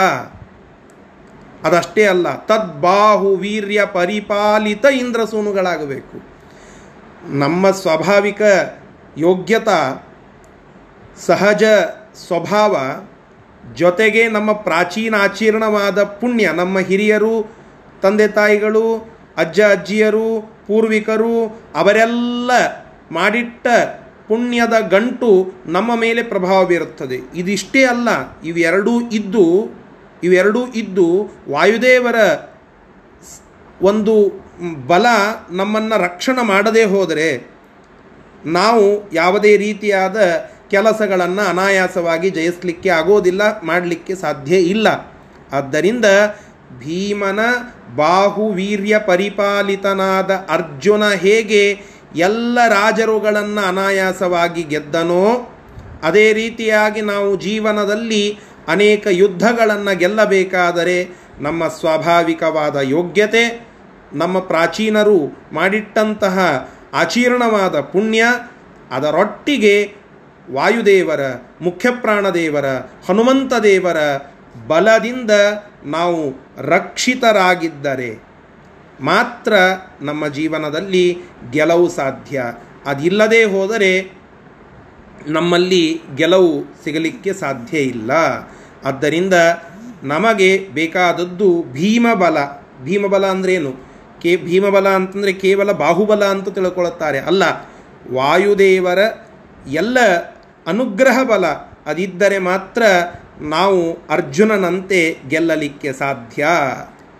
ಅದಷ್ಟೇ 1.64 2.04
ಅಲ್ಲ. 2.04 2.36
ತದ್ಬಾಹು 2.36 3.36
ವೀರ್ಯ 3.36 3.86
ಪರಿಪಾಲಿತ 3.92 4.86
ಇಂದ್ರಸೂನುಗಳಾಗಬೇಕು. 4.86 6.30
ನಮ್ಮ 7.36 7.70
ಸ್ವಾಭಾವಿಕ 7.70 8.42
ಯೋಗ್ಯತಾ 9.18 10.06
ಸಹಜ 11.26 11.64
ಸ್ವಭಾವ 12.26 12.76
ಜೊತೆಗೆ 13.74 14.28
ನಮ್ಮ 14.28 14.52
ಪ್ರಾಚೀನ 14.52 15.14
ಆಚೀರ್ಣವಾದ 15.22 16.02
ಪುಣ್ಯ, 16.02 16.52
ನಮ್ಮ 16.52 16.78
ಹಿರಿಯರು, 16.78 17.34
ತಂದೆ 18.02 18.28
ತಾಯಿಗಳು, 18.28 18.86
ಅಜ್ಜ 19.36 19.60
ಅಜ್ಜಿಯರು, 19.60 20.28
ಪೂರ್ವಿಕರು, 20.66 21.34
ಅವರೆಲ್ಲ 21.74 22.50
ಮಾಡಿಟ್ಟ 23.12 23.66
ಪುಣ್ಯದ 24.28 24.74
ಗಂಟು 24.90 25.52
ನಮ್ಮ 25.66 25.96
ಮೇಲೆ 25.96 26.22
ಪ್ರಭಾವ 26.22 26.64
ಬೀರುತ್ತದೆ. 26.64 27.18
ಇದಿಷ್ಟೇ 27.34 27.84
ಅಲ್ಲ, 27.84 28.08
ಇವೆರಡೂ 28.44 29.00
ಇದ್ದು 29.10 29.46
ಇವೆರಡೂ 30.22 30.66
ಇದ್ದು 30.66 31.06
ವಾಯುದೇವರ 31.50 32.18
ಒಂದು 33.82 34.14
ಬಲ 34.86 35.06
ನಮ್ಮನ್ನು 35.50 36.02
ರಕ್ಷಣೆ 36.02 36.42
ಮಾಡದೇ 36.46 36.84
ಹೋದರೆ 36.84 37.28
ನಾವು 38.46 39.10
ಯಾವುದೇ 39.12 39.56
ರೀತಿಯಾದ 39.56 40.16
ಕೆಲಸಗಳನ್ನು 40.70 41.44
ಅನಾಯಾಸವಾಗಿ 41.48 42.30
ಜಯಿಸಲಿಕ್ಕೆ 42.30 42.88
ಆಗೋದಿಲ್ಲ, 42.88 43.42
ಮಾಡಲಿಕ್ಕೆ 43.62 44.14
ಸಾಧ್ಯ 44.14 44.56
ಇಲ್ಲ. 44.56 44.88
ಆದ್ದರಿಂದ 45.52 46.04
ಭೀಮನ 46.78 47.40
ಬಾಹುವೀರ್ಯ 47.96 48.98
ಪರಿಪಾಲಿತನಾದ 49.06 50.30
ಅರ್ಜುನ 50.30 51.04
ಹೇಗೆ 51.12 51.62
ಎಲ್ಲ 52.16 52.58
ರಾಜರುಗಳನ್ನು 52.68 53.68
ಅನಾಯಾಸವಾಗಿ 53.68 54.62
ಗೆದ್ದನೋ, 54.62 55.24
ಅದೇ 56.02 56.32
ರೀತಿಯಾಗಿ 56.32 57.00
ನಾವು 57.00 57.36
ಜೀವನದಲ್ಲಿ 57.36 58.38
ಅನೇಕ 58.68 59.06
ಯುದ್ಧಗಳನ್ನು 59.10 59.98
ಗೆಲ್ಲಬೇಕಾದರೆ 59.98 60.98
ನಮ್ಮ 61.38 61.68
ಸ್ವಾಭಾವಿಕವಾದ 61.68 62.76
ಯೋಗ್ಯತೆ, 62.76 63.44
ನಮ್ಮ 64.12 64.38
ಪ್ರಾಚೀನರು 64.38 65.18
ಮಾಡಿಟ್ಟಂತಹ 65.52 66.38
ಆಚೀರ್ಣವಾದ 66.92 67.80
ಪುಣ್ಯ, 67.80 68.24
ಅದರೊಟ್ಟಿಗೆ 68.90 69.74
ವಾಯುದೇವರ, 70.52 71.20
ಮುಖ್ಯಪ್ರಾಣದೇವರ 71.60 72.66
ಹನುಮಂತ 73.08 73.52
ದೇವರ 73.54 73.96
ಬಲದಿಂದ 74.68 75.30
ನಾವು 75.84 76.50
ರಕ್ಷಿತರಾಗಿದ್ದರೆ 76.58 78.24
ಮಾತ್ರ 79.00 79.52
ನಮ್ಮ 80.00 80.28
ಜೀವನದಲ್ಲಿ 80.28 81.18
ಗೆಲುವು 81.50 81.88
ಸಾಧ್ಯ. 81.88 82.42
ಅದಿಲ್ಲದೆ 82.86 83.44
ಹೋದರೆ 83.44 84.20
ನಮ್ಮಲ್ಲಿ 85.26 86.00
ಗೆಲುವು 86.14 86.84
ಸಿಗಲಿಕ್ಕೆ 86.84 87.32
ಸಾಧ್ಯ 87.32 87.78
ಇಲ್ಲ. 87.78 88.10
ಆದ್ದರಿಂದ 88.84 89.34
ನಮಗೆ 90.02 90.68
ಬೇಕಾದದ್ದು 90.74 91.64
ಭೀಮಬಲ. 91.72 92.38
ಭೀಮಬಲ 92.84 93.26
ಅಂದ್ರೇನು? 93.26 93.72
ಕೇ, 94.22 94.36
ಭೀಮಬಲ 94.36 94.88
ಅಂತಂದರೆ 94.88 95.32
ಕೇವಲ 95.32 95.72
ಬಾಹುಬಲ 95.72 96.24
ಅಂತ 96.24 96.48
ತಿಳ್ಕೊಳ್ಳುತ್ತಾರೆ. 96.48 97.18
ಅಲ್ಲ, 97.18 97.42
ವಾಯುದೇವರ 98.12 98.98
ಎಲ್ಲ 99.68 99.98
ಅನುಗ್ರಹ 100.66 101.22
ಬಲ 101.22 101.46
ಅದಿದ್ದರೆ 101.86 102.38
ಮಾತ್ರ 102.38 102.82
ನಾವು 103.40 103.98
ಅರ್ಜುನನಂತೆ 104.10 105.18
ಗೆಲ್ಲಲಿಕ್ಕೆ 105.28 105.92
ಸಾಧ್ಯ. 105.92 106.46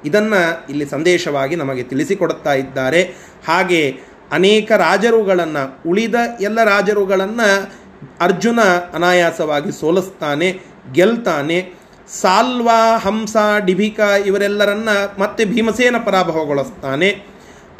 ಇದನ್ನು 0.05 0.67
ಇಲ್ಲಿ 0.71 0.87
ಸಂದೇಶವಾಗಿ 0.87 1.57
ನಮಗೆ 1.57 1.83
ತಿಳಿಸಿಕೊಡುತ್ತಾ 1.83 2.55
ಇದ್ದಾರೆ. 2.55 3.03
ಹಾಗೆ 3.49 3.97
ಅನೇಕ 4.33 4.73
ರಾಜರುಗಳನ್ನು, 4.73 5.91
ಉಳಿದ 5.91 6.15
ಎಲ್ಲ 6.41 6.65
ರಾಜರುಗಳನ್ನು 6.65 7.73
ಅರ್ಜುನ 8.21 8.59
ಅನಾಯಾಸವಾಗಿ 8.95 9.73
ಸೋಲಿಸ್ತಾನೆ, 9.73 10.59
ಗೆಲ್ತಾನೆ. 10.93 11.73
ಸಾಲ್ವ, 12.21 12.71
ಹಂಸ, 12.99 13.37
ಡಿಭಿಕ 13.67 14.01
ಇವರೆಲ್ಲರನ್ನ 14.27 14.89
ಮತ್ತೆ 15.19 15.45
ಭೀಮಸೇನ 15.45 15.97
ಪರಾಭವಗೊಳಿಸ್ತಾನೆ. 15.99 17.27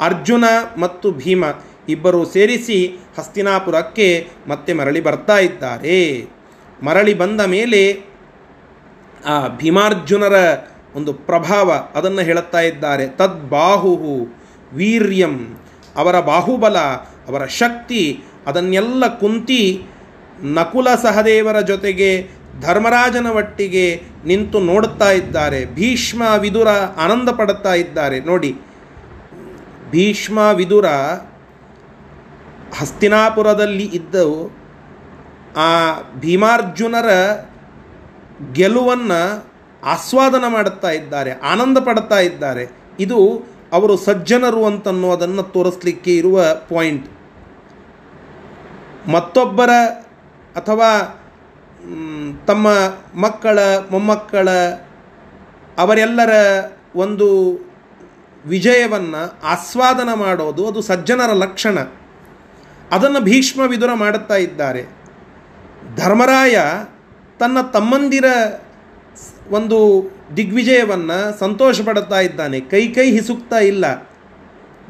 ಅರ್ಜುನ 0.01 0.43
ಮತ್ತು 0.77 1.11
ಭೀಮ 1.11 1.45
ಇಬ್ಬರು 1.89 2.25
ಸೇರಿಸಿ 2.25 2.99
ಹಸ್ತಿನಾಪುರಕ್ಕೆ 3.17 4.27
ಮತ್ತೆ 4.47 4.73
ಮರಳಿ 4.73 5.01
ಬರ್ತಾ 5.01 5.37
ಇದ್ದಾರೆ. 5.37 6.21
ಮರಳಿ 6.83 7.13
ಬಂದ 7.13 7.41
ಮೇಲೆ 7.41 8.01
ಆ 9.25 9.47
ಭೀಮಾರ್ಜುನರ 9.47 10.33
ಒಂದು 10.95 11.13
ಪ್ರಭಾವ 11.13 11.71
ಅದನ್ನು 11.71 12.21
ಹೇಳುತ್ತಾ 12.21 12.59
ಇದ್ದಾರೆ. 12.59 13.07
ತದ್ಬಾಹು 13.07 13.93
ವೀರ್ಯಂ, 14.73 15.59
ಅವರ 15.95 16.19
ಬಾಹುಬಲ, 16.19 16.77
ಅವರ 17.27 17.45
ಶಕ್ತಿ, 17.45 18.23
ಅದನ್ನೆಲ್ಲ 18.47 19.07
ಕುಂತಿ 19.07 19.81
ನಕುಲ 20.43 20.95
ಸಹದೇವರ 20.95 21.61
ಜೊತೆಗೆ 21.61 22.41
ಧರ್ಮರಾಜನ 22.61 23.27
ಒಟ್ಟಿಗೆ 23.27 24.01
ನಿಂತು 24.25 24.59
ನೋಡುತ್ತಾ 24.59 25.11
ಇದ್ದಾರೆ. 25.11 25.65
ಭೀಷ್ಮ 25.65 26.23
ವಿದುರ 26.37 26.67
ಆನಂದ 26.97 27.29
ಪಡುತ್ತಾ 27.29 27.73
ಇದ್ದಾರೆ. 27.73 28.19
ನೋಡಿ, 28.19 28.55
ಭೀಷ್ಮ 29.91 30.39
ವಿದುರ 30.53 30.85
ಹಸ್ತಿನಾಪುರದಲ್ಲಿ 32.79 33.85
ಇದ್ದವು, 33.85 34.41
ಆ 35.57 35.69
ಭೀಮಾರ್ಜುನರ 36.19 37.09
ಗೆಲುವನ್ನು 38.53 39.21
ಆಸ್ವಾದನ 39.83 40.45
ಮಾಡುತ್ತಾ 40.47 40.89
ಇದ್ದಾರೆ, 40.91 41.31
ಆನಂದ 41.31 41.77
ಪಡ್ತಾ 41.77 42.19
ಇದ್ದಾರೆ. 42.19 42.63
ಇದು 42.99 43.19
ಅವರು 43.73 43.97
ಸಜ್ಜನರು 43.97 44.65
ಅಂತನ್ನೋದನ್ನು 44.65 45.43
ತೋರಿಸ್ಲಿಕ್ಕೆ 45.43 46.15
ಇರುವ 46.15 46.43
ಪಾಯಿಂಟ್. 46.69 47.07
ಮತ್ತೊಬ್ಬರ 49.09 49.69
ಅಥವಾ 50.55 50.89
ತಮ್ಮ 52.47 52.67
ಮಕ್ಕಳ, 53.21 53.59
ಮೊಮ್ಮಕ್ಕಳ, 53.91 54.49
ಅವರೆಲ್ಲರ 55.77 56.33
ಒಂದು 56.95 57.27
ವಿಜಯವನ್ನು 58.45 59.21
ಆಸ್ವಾದನ 59.43 60.13
ಮಾಡೋದು 60.13 60.67
ಅದು 60.67 60.81
ಸಜ್ಜನರ 60.81 61.33
ಲಕ್ಷಣ. 61.33 61.77
ಅದನ್ನು 62.91 63.21
ಭೀಷ್ಮ 63.21 63.61
ವಿದುರ 63.61 63.93
ಮಾಡುತ್ತಾ 63.93 64.35
ಇದ್ದಾರೆ. 64.35 64.85
ಧರ್ಮರಾಯ 65.95 66.57
ತನ್ನ 67.39 67.61
ತಮ್ಮಂದಿರ 67.61 68.25
ಒಂದು 69.49 70.09
ದಿಗ್ವಿಜಯವನ್ನು 70.37 71.39
ಸಂತೋಷ 71.39 71.81
ಪಡುತ್ತಾ 71.81 72.19
ಇದ್ದಾನೆ. 72.19 72.59
ಕೈ 72.59 72.87
ಕೈ 72.87 73.11
ಹಿಸುಕ್ತಾ 73.11 73.59
ಇಲ್ಲ. 73.59 73.85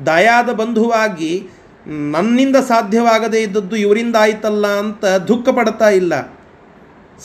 ದಯಾದ 0.05 0.49
ಬಂಧುವಾಗಿ, 0.49 1.49
ನನ್ನಿಂದ 1.87 2.55
ಸಾಧ್ಯವಾಗದೇ 2.55 3.41
ಇದ್ದದ್ದು 3.41 3.75
ಇವರಿಂದ 3.75 4.15
ಆಯಿತಲ್ಲ 4.19 4.67
ಅಂತ 4.67 5.05
ದುಃಖ 5.05 5.49
ಪಡ್ತಾ 5.49 5.89
ಇಲ್ಲ. 5.89 6.37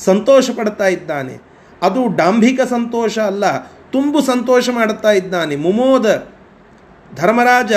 ಸಂತೋಷ 0.04 0.50
ಪಡ್ತಾ 0.50 0.86
ಇದ್ದಾನೆ. 0.86 1.38
ಅದು 1.82 2.16
ಡಾಂಭಿಕ 2.16 2.60
ಸಂತೋಷ 2.60 3.18
ಅಲ್ಲ, 3.18 3.58
ತುಂಬು 3.66 4.20
ಸಂತೋಷ 4.20 4.70
ಮಾಡುತ್ತಾ 4.70 5.10
ಇದ್ದಾನೆ. 5.10 5.56
ಮುಮೋದ 5.56 6.28
ಧರ್ಮರಾಜ 7.16 7.72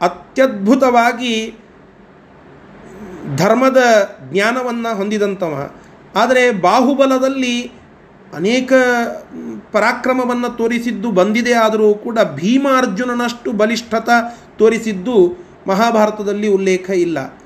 ಅತ್ಯದ್ಭುತವಾಗಿ 0.00 1.54
ಧರ್ಮದ 3.36 3.82
ಜ್ಞಾನವನ್ನು 4.32 4.96
ಹೊಂದಿದಂಥವ 4.96 5.70
ಆದರೆ 6.14 6.50
ಬಾಹುಬಲದಲ್ಲಿ 6.50 7.72
ಅನೇಕ 8.34 8.72
ಪರಾಕ್ರಮವನ್ನು 9.72 10.56
ತೋರಿಸಿದ್ದು 10.56 11.10
ಬಂದಿದೆ 11.10 11.52
ಆದರೂ 11.52 11.94
ಕೂಡ 11.94 12.18
ಭೀಮಾರ್ಜುನನಷ್ಟು 12.34 13.52
ಬಲಿಷ್ಠತ 13.52 14.08
ತೋರಿಸಿದ್ದು 14.58 15.44
ಮಹಾಭಾರತದಲ್ಲಿ 15.66 16.48
ಉಲ್ಲೇಖ 16.48 16.90
ಇಲ್ಲ. 16.90 17.38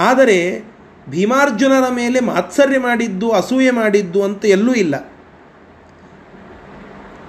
ಆದರೆ 0.00 0.68
ಭೀಮಾರ್ಜುನರ 1.08 1.88
ಮೇಲೆ 1.90 2.20
ಮಾತ್ಸರ್ಯ 2.20 2.78
ಮಾಡಿದ್ದು, 2.78 3.30
ಅಸೂಯೆ 3.30 3.70
ಮಾಡಿದ್ದು 3.70 4.22
ಅಂತ 4.22 4.44
ಎಲ್ಲೂ 4.44 4.74
ಇಲ್ಲ. 4.74 5.12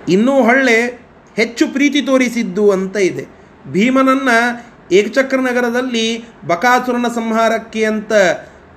ಇನ್ನೂ 0.09 0.31
ಹೊಳ್ಳೆ 0.31 0.99
ಹೆಚ್ಚು 1.35 1.67
ಪ್ರೀತಿ 1.67 2.01
ತೋರಿಸಿದ್ದು 2.01 2.71
ಅಂತ 2.71 2.97
ಇದೆ. 2.97 3.27
ಭೀಮನನ್ನು 3.71 4.68
ಏಕಚಕ್ರ 4.91 5.37
ನಗರದಲ್ಲಿ 5.37 6.23
ಬಕಾಸುರನ 6.47 7.05
ಸಂಹಾರಕ್ಕೆ 7.15 7.85
ಅಂತ 7.85 8.13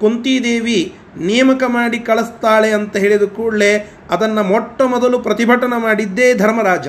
ಕುಂತಿದೇವಿ 0.00 0.94
ನೇಮಕ 1.16 1.62
ಮಾಡಿ 1.66 1.98
ಕಳಿಸ್ತಾಳೆ 1.98 2.70
ಅಂತ 2.72 2.96
ಹೇಳಿದ 2.96 3.22
ಕೂಡಲೇ 3.22 3.92
ಅದನ್ನು 4.10 4.42
ಮೊಟ್ಟ 4.42 4.82
ಮೊದಲು 4.82 5.18
ಪ್ರತಿಭಟನೆ 5.18 5.80
ಮಾಡಿದ್ದೇ 5.80 6.34
ಧರ್ಮರಾಜ. 6.34 6.88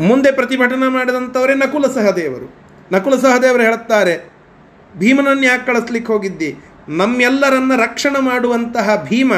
ಮುಂದೆ 0.00 0.32
ಪ್ರತಿಭಟನೆ 0.32 0.88
ಮಾಡಿದಂಥವರೇ 0.88 1.54
ನಕುಲ 1.54 1.86
ಸಹದೇವರು. 1.86 2.54
ನಕುಲ 2.92 3.16
ಸಹದೇವರು 3.16 3.62
ಹೇಳುತ್ತಾರೆ, 3.62 4.30
ಭೀಮನನ್ನು 4.98 5.42
ಯಾಕೆ 5.42 5.66
ಕಳಿಸ್ಲಿಕ್ಕೆ 5.66 6.12
ಹೋಗಿದ್ದಿ? 6.12 6.56
ನಮ್ಮೆಲ್ಲರನ್ನ 6.88 7.72
ರಕ್ಷಣೆ 7.76 8.20
ಮಾಡುವಂತಹ 8.20 9.06
ಭೀಮ 9.08 9.32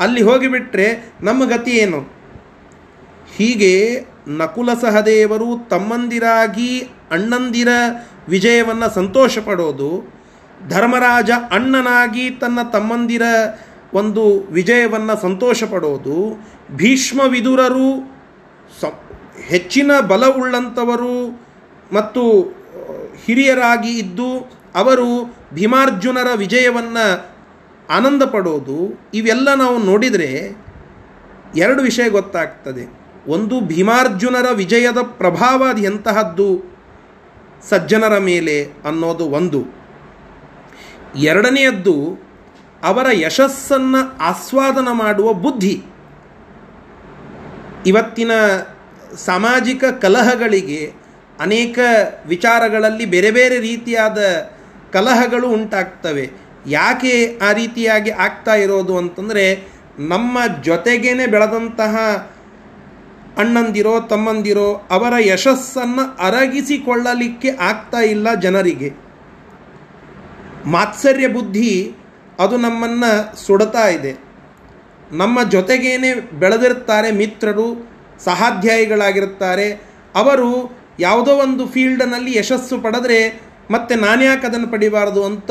ಅಲ್ಲಿ 0.00 0.22
ಹೋಗಿಬಿಟ್ರೆ 0.22 1.14
ನಮ್ಮ 1.20 1.44
ಗತಿ 1.44 1.70
ಏನು? 1.70 2.19
ಹೀಗೆ 3.40 3.74
ನಕುಲ 4.28 4.70
ಸಹದೇವರು 4.74 5.68
ತಮ್ಮಂದಿರಾಗಿ 5.68 6.78
ಅಣ್ಣಂದಿರ 7.10 7.68
ವಿಜಯವನ್ನು 8.28 8.94
ಸಂತೋಷ 8.94 9.38
ಪಡೋದು 9.38 9.90
ಧರ್ಮರಾಜ 10.68 11.30
ಅಣ್ಣನಾಗಿ 11.50 12.30
ತನ್ನ 12.30 12.58
ತಮ್ಮಂದಿರ 12.72 13.22
ಒಂದು 13.94 14.24
ವಿಜಯವನ್ನು 14.52 15.20
ಸಂತೋಷ 15.20 15.64
ಪಡೋದು 15.64 16.16
ಭೀಷ್ಮ 16.76 17.20
ವಿದುರರು 17.26 17.88
ಸ, 18.80 18.92
ಹೆಚ್ಚಿನ 19.48 20.00
ಬಲವುಳ್ಳಂಥವರು 20.00 21.14
ಮತ್ತು 21.92 22.24
ಹಿರಿಯರಾಗಿ 23.24 23.98
ಇದ್ದು 23.98 24.30
ಅವರು 24.74 25.08
ಭೀಮಾರ್ಜುನರ 25.54 26.34
ವಿಜಯವನ್ನು 26.34 27.06
ಆನಂದ 27.88 28.22
ಪಡೋದು 28.24 28.78
ಇವೆಲ್ಲ 29.14 29.54
ನಾವು 29.54 29.78
ನೋಡಿದರೆ 29.78 30.30
ಎರಡು 31.56 31.82
ವಿಷಯ 31.82 32.08
ಗೊತ್ತಾಗ್ತದೆ. 32.08 32.99
ಒಂದು 33.30 33.60
ಭೀಮಾರ್ಜುನರ 33.60 34.46
ವಿಜಯದ 34.52 34.98
ಪ್ರಭಾವ 35.02 35.78
ಎಂತಹದ್ದು 35.78 36.78
ಸಜ್ಜನರ 37.68 38.18
ಮೇಲೆ 38.18 38.64
ಅನ್ನೋದು 38.84 39.30
ಒಂದು. 39.30 39.64
ಎರಡನೆಯದ್ದು, 41.16 42.18
ಅವರ 42.82 43.06
ಯಶಸ್ಸನ್ನು 43.12 44.18
ಆಸ್ವಾದನ 44.18 44.88
ಮಾಡುವ 44.92 45.32
ಬುದ್ಧಿ. 45.32 45.82
ಇವತ್ತಿನ 47.86 48.30
ಸಾಮಾಜಿಕ 49.16 49.84
ಕಲಹಗಳಿಗೆ 49.84 50.92
ಅನೇಕ 51.40 51.78
ವಿಚಾರಗಳಲ್ಲಿ 52.26 53.06
ಬೇರೆ 53.06 53.30
ಬೇರೆ 53.30 53.58
ರೀತಿಯಾದ 53.60 54.18
ಕಲಹಗಳು 54.92 55.48
ಉಂಟಾಗ್ತವೆ. 55.48 56.30
ಯಾಕೆ 56.66 57.38
ಆ 57.48 57.52
ರೀತಿಯಾಗಿ 57.52 58.10
ಆಗ್ತಾ 58.10 58.54
ಇರೋದು 58.54 58.98
ಅಂತಂದರೆ, 58.98 59.68
ನಮ್ಮ 59.98 60.38
ಜೊತೆಗೇನೆ 60.62 61.26
ಬೆಳೆದಂತಹ 61.26 61.96
ಅಣ್ಣಂದಿರೋ, 63.38 64.00
ತಮ್ಮಂದಿರೋ, 64.00 64.88
ಅವರ 64.90 65.12
ಯಶಸ್ಸನ್ನು 65.18 66.16
ಅರಗಿಸಿಕೊಳ್ಳಲಿಕ್ಕೆ 66.16 67.50
ಆಗ್ತಾ 67.50 67.98
ಇಲ್ಲ 67.98 68.34
ಜನರಿಗೆ. 68.34 68.92
ಮಾತ್ಸರ್ಯ 70.66 71.28
ಬುದ್ಧಿ 71.28 71.94
ಅದು 72.40 72.56
ನಮ್ಮನ್ನು 72.56 73.36
ಸುಡ್ತಾ 73.36 73.88
ಇದೆ. 73.88 74.24
ನಮ್ಮ 75.12 75.42
ಜೊತೆಗೇನೆ 75.42 76.14
ಬೆಳೆದಿರ್ತಾರೆ 76.14 77.10
ಮಿತ್ರರು, 77.10 77.90
ಸಹಾಧ್ಯಾಯಿಗಳಾಗಿರುತ್ತಾರೆ. 78.24 79.72
ಅವರು 80.14 80.78
ಯಾವುದೋ 81.00 81.30
ಒಂದು 81.30 81.66
ಫೀಲ್ಡ್ನಲ್ಲಿ 81.66 82.38
ಯಶಸ್ಸು 82.38 82.78
ಪಡೆದ್ರೆ 82.78 83.40
ಮತ್ತೆ 83.70 83.94
ನಾನ್ಯಾಕೆ 83.94 84.46
ಅದನ್ನು 84.46 84.68
ಪಡಿಬಾರದು 84.68 85.24
ಅಂತ 85.24 85.50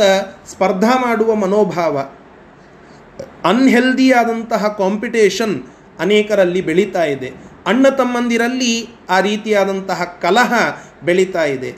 ಸ್ಪರ್ಧಾ 0.52 0.98
ಮಾಡುವ 0.98 1.36
ಮನೋಭಾವ. 1.36 1.98
ಅನ್ಹೆಲ್ದಿಯಾದಂತಹ 3.44 4.68
ಕಾಂಪಿಟೇಷನ್ 4.68 5.64
ಅನೇಕರಲ್ಲಿ 6.00 6.62
ಬೆಳೀತಾ 6.62 7.04
ಇದೆ. 7.04 7.49
ಅಣ್ಣ 7.70 7.86
ತಮ್ಮಂದಿರಲ್ಲಿ 8.00 8.74
ಆ 9.10 9.18
ರೀತಿಯಾದಂತಹ 9.20 10.04
ಕಲಹ 10.24 10.54
ಬೆಳೀತಾ 11.06 11.44
ಇದೆ. 11.56 11.72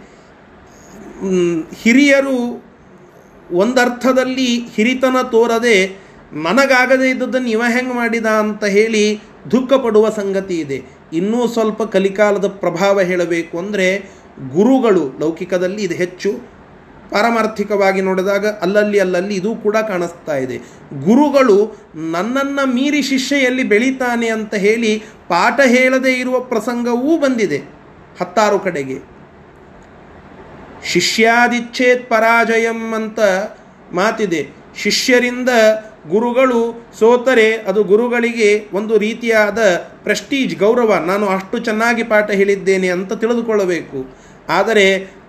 ಹಿರಿಯರು 1.82 2.38
ಒಂದರ್ಥದಲ್ಲಿ 3.62 4.50
ಹಿರಿತನ 4.76 5.18
ತೋರದೆ 5.32 5.78
ನನಗಾಗದೇ 6.46 7.08
ಇದ್ದದ್ದನ್ನು 7.10 7.50
ಇವ 7.50 7.64
ಹೆಂಗೆ 7.74 7.94
ಮಾಡಿದ 7.94 8.30
ಅಂತ 8.44 8.64
ಹೇಳಿ 8.76 9.04
ದುಃಖ 9.52 9.72
ಪಡುವ 9.86 10.06
ಸಂಗತಿ 10.20 10.58
ಇದೆ. 10.60 10.78
ಇನ್ನೂ 11.14 11.40
ಸ್ವಲ್ಪ 11.56 11.82
ಕಲಿಕಾಲದ 11.96 12.48
ಪ್ರಭಾವ 12.64 13.02
ಹೇಳಬೇಕು 13.10 13.56
ಅಂದರೆ 13.60 13.88
ಗುರುಗಳು, 14.56 15.04
ಲೌಕಿಕದಲ್ಲಿ 15.20 15.82
ಇದು 15.88 15.96
ಹೆಚ್ಚು 16.04 16.32
ಪಾರಮಾರ್ಥಿಕವಾಗಿ 17.12 18.02
ನೋಡಿದಾಗ 18.02 18.48
ಅಲ್ಲಲ್ಲಿ 18.48 19.00
ಅಲ್ಲಲ್ಲಿ 19.00 19.36
ಇದು 19.36 19.56
ಕೂಡ 19.56 19.78
ಕಾಣಿಸ್ತಾ 19.78 20.36
ಇದೆ. 20.38 20.58
ಗುರುಗಳು 21.06 21.76
ನನ್ನನ್ನು 21.96 22.68
ಮೀರಿ 22.74 23.02
ಶಿಷ್ಯೆಯಲ್ಲಿ 23.02 23.64
ಬೆಳೀತಾನೆ 23.64 24.28
ಅಂತ 24.28 24.54
ಹೇಳಿ 24.56 25.04
ಪಾಠ 25.28 25.60
ಹೇಳದೇ 25.60 26.14
ಇರುವ 26.14 26.40
ಪ್ರಸಂಗವೂ 26.40 27.18
ಬಂದಿದೆ 27.18 27.58
ಹತ್ತಾರು 28.20 28.60
ಕಡೆಗೆ. 28.60 28.98
ಶಿಷ್ಯಾದಿಚ್ಛೇತ್ 30.86 32.10
ಪರಾಜಯಂ 32.10 32.94
ಅಂತ 32.94 33.20
ಮಾತಿದೆ. 33.94 34.48
ಶಿಷ್ಯರಿಂದ 34.78 35.50
ಗುರುಗಳು 36.10 36.92
ಸೋತರೆ 37.00 37.58
ಅದು 37.58 37.84
ಗುರುಗಳಿಗೆ 37.84 38.70
ಒಂದು 38.74 38.98
ರೀತಿಯಾದ 38.98 39.60
ಪ್ರೆಸ್ಟೀಜ್ 40.04 40.60
ಗೌರವ. 40.60 41.04
ನಾನು 41.06 41.26
ಅಷ್ಟು 41.28 41.58
ಚೆನ್ನಾಗಿ 41.60 42.04
ಪಾಠ 42.04 42.32
ಹೇಳಿದ್ದೇನೆ 42.32 42.88
ಅಂತ 42.88 43.14
ತಿಳಿದುಕೊಳ್ಳಬೇಕು. 43.14 44.00
ಆದರೆ 44.50 44.86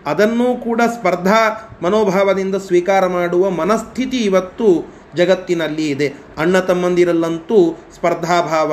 ಅದನ್ನೂ 0.07 0.57
ಕೂಡ 0.57 0.81
ಸ್ಪರ್ಧಾ 0.95 1.41
ಮನೋಭಾವದಿಂದ 1.83 2.57
ಸ್ವೀಕಾರ 2.67 3.07
ಮಾಡುವ 3.07 3.51
ಮನಸ್ಥಿತಿ 3.51 4.21
ಇವತ್ತು 4.25 4.69
ಜಗತ್ತಿನಲ್ಲಿ 5.15 5.87
ಇದೆ. 5.91 6.09
ಅಣ್ಣ 6.39 6.59
ತಮ್ಮಂದಿರಲ್ಲಂತೂ 6.59 7.59
ಸ್ಪರ್ಧಾಭಾವ 7.95 8.73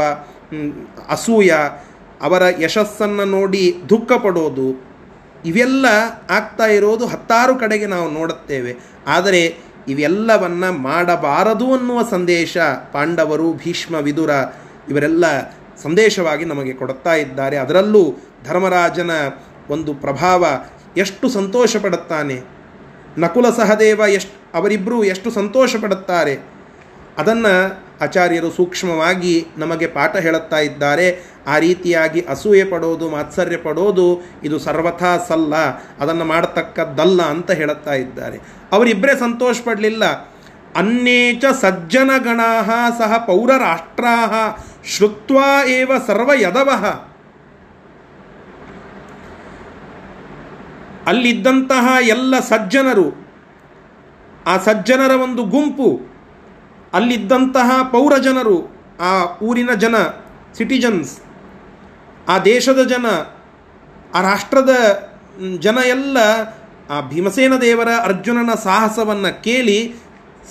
ಅಸೂಯ, 1.10 1.52
ಅವರ 2.22 2.44
ಯಶಸ್ಸನ್ನು 2.60 3.26
ನೋಡಿ 3.26 3.64
ದುಃಖ 3.90 4.12
ಪಡೋದು, 4.24 4.70
ಇವೆಲ್ಲ 5.46 5.86
ಆಗ್ತಾ 6.30 6.66
ಇರೋದು 6.66 7.06
ಹತ್ತಾರು 7.06 7.56
ಕಡೆಗೆ 7.56 7.86
ನಾವು 7.86 8.08
ನೋಡುತ್ತೇವೆ. 8.12 8.74
ಆದರೆ 9.08 9.42
ಇವೆಲ್ಲವನ್ನು 9.88 10.72
ಮಾಡಬಾರದು 10.82 11.68
ಅನ್ನುವ 11.74 12.00
ಸಂದೇಶ 12.12 12.58
ಪಾಂಡವರು, 12.94 13.54
ಭೀಷ್ಮ, 13.54 13.96
ವಿದುರ 13.96 14.32
ಇವರೆಲ್ಲ 14.90 15.26
ಸಂದೇಶವಾಗಿ 15.84 16.46
ನಮಗೆ 16.46 16.74
ಕೊಡುತ್ತಾ 16.74 17.14
ಇದ್ದಾರೆ. 17.16 17.58
ಅದರಲ್ಲೂ 17.58 18.04
ಧರ್ಮರಾಜನ 18.46 19.12
ಒಂದು 19.70 19.94
ಪ್ರಭಾವ 19.94 20.46
ಎಷ್ಟು 20.98 21.30
ಸಂತೋಷ 21.30 21.78
ಪಡುತ್ತಾನೆ 21.78 22.42
ನಕುಲ 23.18 23.50
ಸಹದೇವ 23.50 24.02
ಎಷ್ಟು 24.08 24.58
ಅವರಿಬ್ಬರು 24.58 25.04
ಎಷ್ಟು 25.04 25.32
ಸಂತೋಷ 25.32 25.76
ಪಡುತ್ತಾರೆ 25.76 26.40
ಅದನ್ನು 27.18 27.90
ಆಚಾರ್ಯರು 28.02 28.52
ಸೂಕ್ಷ್ಮವಾಗಿ 28.52 29.48
ನಮಗೆ 29.58 29.88
ಪಾಠ 29.88 30.16
ಹೇಳುತ್ತಾ 30.16 30.60
ಇದ್ದಾರೆ. 30.60 31.26
ಆ 31.48 31.58
ರೀತಿಯಾಗಿ 31.58 32.22
ಅಸೂಯೆ 32.22 32.64
ಪಡೋದು, 32.64 33.10
ಮಾತ್ಸರ್ಯ 33.10 33.58
ಪಡೋದು, 33.58 34.24
ಇದು 34.44 34.60
ಸರ್ವಥಾ 34.60 35.18
ಸಲ್ಲ, 35.18 35.56
ಅದನ್ನು 35.98 36.26
ಮಾಡತಕ್ಕದ್ದಲ್ಲ 36.26 37.22
ಅಂತ 37.22 37.52
ಹೇಳುತ್ತಾ 37.52 37.94
ಇದ್ದಾರೆ. 37.94 38.38
ಅವರಿಬ್ಬರೇ 38.72 39.20
ಸಂತೋಷ 39.20 39.58
ಪಡಲಿಲ್ಲ 39.66 40.06
ಅನ್ನೇಚ 40.76 41.46
ಸಜ್ಜನಗಣಾ 41.62 42.90
ಸಹ 42.90 43.18
ಪೌರರಾಷ್ಟ್ರಾ 43.18 44.16
ಶ್ರುತ್ವಾ 44.86 45.66
ಏವ 45.66 45.92
ಅಲ್ಲಿದ್ದಂತಹ 51.10 51.86
ಎಲ್ಲ 52.08 52.40
ಸಜ್ಜನರು, 52.40 53.08
ಆ 54.48 54.54
ಸಜ್ಜನರ 54.58 55.14
ಒಂದು 55.22 55.44
ಗುಂಪು, 55.44 55.90
ಅಲ್ಲಿದ್ದಂತಹ 56.94 57.70
ಪೌರಜನರು, 57.92 58.58
ಆ 59.00 59.12
ಊರಿನ 59.42 59.72
ಜನ 59.74 59.96
ಸಿಟಿಜನ್ಸ್ 60.58 61.14
ಆ 62.28 62.36
ದೇಶದ 62.44 62.82
ಜನ, 62.84 63.06
ಆ 64.14 64.22
ರಾಷ್ಟ್ರದ 64.22 64.74
ಜನ 65.60 65.78
ಎಲ್ಲ, 65.88 66.18
ಆ 66.90 66.96
ಭೀಮಸೇನ 67.10 67.56
ದೇವರ 67.62 67.90
ಅರ್ಜುನನ 68.04 68.52
ಸಾಹಸವನ್ನು 68.64 69.32
ಕೇಳಿ 69.44 69.78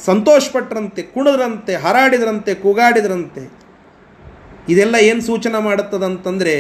ಸಂತೋಷಪಟ್ಟರಂತೆ 0.04 1.02
ಕುಣಿದ್ರಂತೆ, 1.02 1.72
ಹರಾಡಿದ್ರಂತೆ, 1.76 2.52
ಕೂಗಾಡಿದ್ರಂತೆ. 2.54 3.42
ಇದೆಲ್ಲ 4.68 4.96
ಏನು 5.00 5.22
ಸೂಚನೆ 5.22 5.58
ಮಾಡುತ್ತದಂತಂದರೆ 5.62 6.54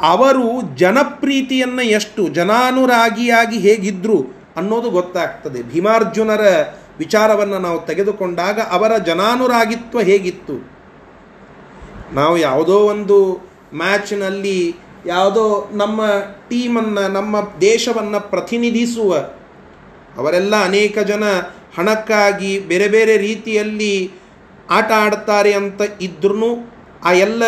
ಅವರು 0.00 0.76
ಜನಪ್ರೀತಿಯನ್ನು 0.76 1.82
ಎಷ್ಟು 1.82 2.28
ಜನಾನುರಾಗಿಯಾಗಿ 2.28 3.58
ಹೇಗಿದ್ದರು 3.58 4.36
ಅನ್ನೋದು 4.56 4.90
ಗೊತ್ತಾಗ್ತದೆ. 4.90 5.62
ಭೀಮಾರ್ಜುನರ 5.62 6.40
ವಿಚಾರವನ್ನು 6.98 7.58
ನಾವು 7.58 7.86
ತೆಗೆದುಕೊಂಡಾಗ 7.86 8.60
ಅವರ 8.60 8.98
ಜನಾನುರಾಗಿತ್ವ 8.98 10.00
ಹೇಗಿತ್ತು? 10.00 10.78
ನಾವು 12.12 12.38
ಯಾವುದೋ 12.38 12.76
ಒಂದು 12.76 13.48
ಮ್ಯಾಚ್ನಲ್ಲಿ 13.74 14.76
ಯಾವುದೋ 15.06 15.70
ನಮ್ಮ 15.72 16.00
ಟೀಮನ್ನು, 16.48 17.08
ನಮ್ಮ 17.08 17.36
ದೇಶವನ್ನು 17.60 18.30
ಪ್ರತಿನಿಧಿಸುವ, 18.30 19.16
ಅವರೆಲ್ಲ 20.16 20.64
ಅನೇಕ 20.64 20.98
ಜನ 20.98 21.24
ಹಣಕ್ಕಾಗಿ 21.78 22.58
ಬೇರೆ 22.58 22.88
ಬೇರೆ 22.88 23.16
ರೀತಿಯಲ್ಲಿ 23.16 24.10
ಆಟ 24.70 24.92
ಆಡ್ತಾರೆ 24.92 25.52
ಅಂತ 25.52 25.80
ಇದ್ರೂ 26.00 26.70
ಆ 27.04 27.12
ಎಲ್ಲ 27.12 27.42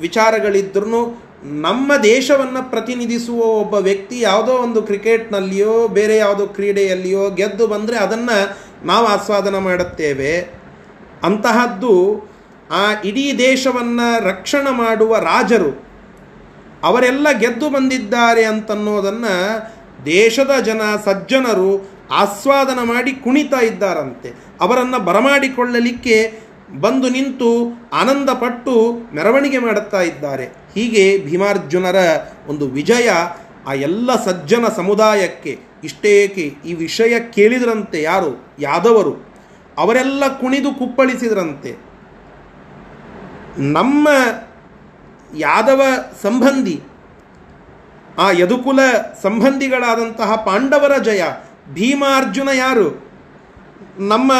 ವಿಚಾರಗಳಿದ್ರೂ 0.00 1.22
ನಮ್ಮ 1.42 1.96
ದೇಶವನ್ನು 1.96 2.70
ಪ್ರತಿನಿಧಿಸುವ 2.70 3.40
ಒಬ್ಬ 3.40 3.74
ವ್ಯಕ್ತಿ 3.74 4.20
ಯಾವುದೋ 4.20 4.52
ಒಂದು 4.52 4.82
ಕ್ರಿಕೆಟ್ನಲ್ಲಿಯೋ, 4.82 5.88
ಬೇರೆ 5.88 6.16
ಯಾವುದೋ 6.16 6.46
ಕ್ರೀಡೆಯಲ್ಲಿಯೋ 6.46 7.30
ಗೆದ್ದು 7.30 7.66
ಬಂದರೆ 7.66 7.96
ಅದನ್ನು 7.96 8.58
ನಾವು 8.86 9.06
ಆಸ್ವಾದನ 9.06 9.58
ಮಾಡುತ್ತೇವೆ. 9.58 10.40
ಅಂತಹದ್ದು 11.22 12.22
ಆ 12.70 13.00
ಇಡೀ 13.04 13.38
ದೇಶವನ್ನು 13.38 14.24
ರಕ್ಷಣೆ 14.28 14.70
ಮಾಡುವ 14.70 15.18
ರಾಜರು 15.18 15.90
ಅವರೆಲ್ಲ 16.82 17.32
ಗೆದ್ದು 17.32 17.70
ಬಂದಿದ್ದಾರೆ 17.70 18.44
ಅಂತನ್ನೋದನ್ನು 18.44 19.34
ದೇಶದ 20.06 20.50
ಜನ 20.64 20.80
ಸಜ್ಜನರು 21.04 21.90
ಆಸ್ವಾದನ 22.10 22.78
ಮಾಡಿ 22.82 23.12
ಕುಣಿತಾ 23.12 23.60
ಇದ್ದಾರಂತೆ. 23.60 24.28
ಅವರನ್ನು 24.60 24.98
ಬರಮಾಡಿಕೊಳ್ಳಲಿಕ್ಕೆ 24.98 26.32
ಬಂದು 26.80 27.08
ನಿಂತು 27.08 27.80
ಆನಂದಪಟ್ಟು 27.92 28.92
ಮೆರವಣಿಗೆ 29.14 29.58
ಮಾಡುತ್ತಾ 29.58 30.00
ಇದ್ದಾರೆ. 30.00 30.59
ಹೀಗೆ 30.74 31.04
ಭೀಮಾರ್ಜುನರ 31.24 31.98
ಒಂದು 32.48 32.66
ವಿಜಯ 32.68 33.10
ಆ 33.66 33.72
ಎಲ್ಲ 33.72 34.10
ಸಜ್ಜನ 34.24 34.64
ಸಮುದಾಯಕ್ಕೆ 34.76 35.52
ಇಷ್ಟೇಕೆ 35.84 36.44
ಈ 36.64 36.72
ವಿಷಯ 36.74 37.14
ಕೇಳಿದ್ರಂತೆ 37.30 38.02
ಯಾರು? 38.02 38.32
ಯಾದವರು. 38.58 39.14
ಅವರೆಲ್ಲ 39.78 40.24
ಕುಣಿದು 40.40 40.70
ಕುಪ್ಪಳಿಸಿದ್ರಂತೆ. 40.74 41.72
ನಮ್ಮ 43.72 44.08
ಯಾದವ 45.36 45.82
ಸಂಬಂಧಿ, 46.22 46.76
ಆ 48.18 48.26
ಯದುಕುಲ 48.30 48.80
ಸಂಬಂಧಿಗಳಾದಂತಹ 49.22 50.30
ಪಾಂಡವರ 50.46 50.94
ಜಯ, 51.02 51.22
ಭೀಮಾರ್ಜುನ 51.74 52.48
ಯಾರು? 52.54 52.88
ನಮ್ಮ 54.08 54.32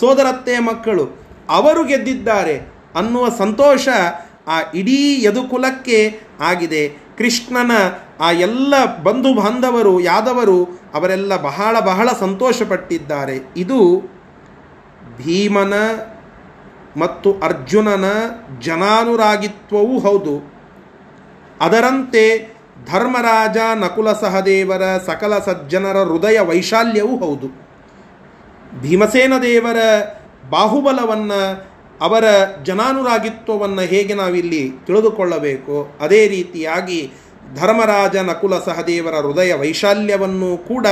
ಸೋದರತ್ತೆಯ 0.00 0.58
ಮಕ್ಕಳು, 0.60 1.04
ಅವರು 1.48 1.84
ಗೆದ್ದಿದ್ದಾರೆ 1.84 2.56
ಅನ್ನುವ 2.94 3.26
ಸಂತೋಷ 3.38 3.88
ಆ 4.46 4.60
ಇಡೀ 4.74 5.24
ಯದುಕುಲಕ್ಕೆ 5.24 6.20
ಆಗಿದೆ. 6.40 6.88
ಕೃಷ್ಣನ 6.88 7.70
ಆ 8.20 8.30
ಎಲ್ಲ 8.30 8.74
ಬಂಧು 9.02 9.34
ಬಾಂಧವರು 9.34 10.00
ಯಾದವರು 10.00 10.64
ಅವರೆಲ್ಲ 10.94 11.36
ಬಹಳ 11.36 11.80
ಬಹಳ 11.80 12.08
ಸಂತೋಷಪಟ್ಟಿದ್ದಾರೆ. 12.20 13.36
ಇದು 13.56 14.00
ಭೀಮನ 15.16 15.74
ಮತ್ತು 16.96 17.32
ಅರ್ಜುನನ 17.32 18.04
ಜನಾನುರಾಗಿತ್ವವೂ 18.60 19.98
ಹೌದು. 19.98 20.52
ಅದರಂತೆ 21.60 22.56
ಧರ್ಮರಾಜ 22.92 23.56
ನಕುಲ 23.74 24.12
ಸಹದೇವರ 24.12 24.82
ಸಕಲ 24.98 25.38
ಸಜ್ಜನರ 25.38 25.96
ಹೃದಯ 25.96 26.40
ವೈಶಾಲ್ಯವೂ 26.40 27.16
ಹೌದು. 27.16 27.48
ಭೀಮಸೇನ 28.80 29.32
ದೇವರ 29.42 29.76
ಬಾಹುಬಲವನ್ನು 30.50 31.70
ಅವರ 32.00 32.24
ಜನಾನುರಾಗಿತ್ವವನ್ನು 32.62 33.80
ಹೇಗೆ 33.80 34.14
ನಾವಿಲ್ಲಿ 34.14 34.72
ತಿಳಿದುಕೊಳ್ಳಬೇಕು? 34.86 35.88
ಅದೇ 36.00 36.28
ರೀತಿಯಾಗಿ 36.28 37.12
ಧರ್ಮರಾಜ 37.54 38.16
ನಕುಲ 38.16 38.58
ಸಹದೇವರ 38.58 39.14
ಹೃದಯ 39.14 39.54
ವೈಶಾಲ್ಯವನ್ನು 39.54 40.56
ಕೂಡ 40.56 40.86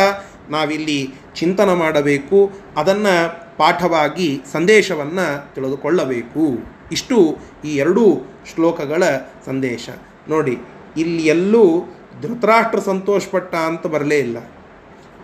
ನಾವಿಲ್ಲಿ 0.51 1.14
ಚಿಂತನ 1.35 1.73
ಮಾಡಬೇಕು. 1.73 2.51
ಅದನ್ನು 2.77 3.45
ಪಾಠವಾಗಿ 3.57 4.40
ಸಂದೇಶವನ್ನು 4.53 5.55
ತಿಳಿದುಕೊಳ್ಳಬೇಕು. 5.55 6.59
ಇಷ್ಟು 6.93 7.37
ಈ 7.64 7.77
ಎರಡೂ 7.77 8.37
ಶ್ಲೋಕಗಳ 8.55 9.03
ಸಂದೇಶ. 9.47 9.88
ನೋಡಿ 10.29 10.59
ಇಲ್ಲಿ 10.97 11.27
ಎಲ್ಲೂ 11.27 11.95
ಧೃತರಾಷ್ಟ್ರ 12.23 12.79
ಸಂತೋಷಪಟ್ಟ 12.79 13.55
ಅಂತ 13.55 13.87
ಬರಲೇ 13.87 14.19
ಇಲ್ಲ. 14.19 14.37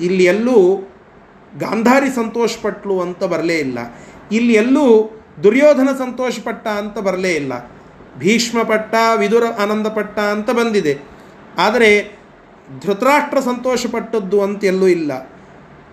ಇಲ್ಲಿ 0.01 0.25
ಎಲ್ಲೂ 0.25 0.89
ಗಾಂಧಾರಿ 1.59 2.11
ಸಂತೋಷಪಟ್ಲು 2.11 3.01
ಅಂತ 3.01 3.25
ಬರಲೇ 3.25 3.55
ಇಲ್ಲ. 3.55 3.79
ಇಲ್ಲಿ 4.33 4.53
ಎಲ್ಲೂ 4.53 5.11
ದುರ್ಯೋಧನ 5.43 5.89
ಸಂತೋಷಪಟ್ಟ 5.99 6.69
ಅಂತ 6.69 6.99
ಬರಲೇ 6.99 7.33
ಇಲ್ಲ. 7.33 7.53
ಭೀಷ್ಮಪಟ್ಟ 8.19 8.95
ವಿದುರ 9.17 9.45
ಆನಂದಪಟ್ಟ 9.63 10.19
ಅಂತ 10.19 10.51
ಬಂದಿದೆ. 10.51 10.99
ಆದರೆ 11.59 12.21
ಧೃತರಾಷ್ಟ್ರ 12.87 13.41
ಸಂತೋಷಪಟ್ಟದ್ದು 13.41 14.43
ಅಂತ 14.43 14.65
ಎಲ್ಲೂ 14.65 14.89
ಇಲ್ಲ. 14.89 15.31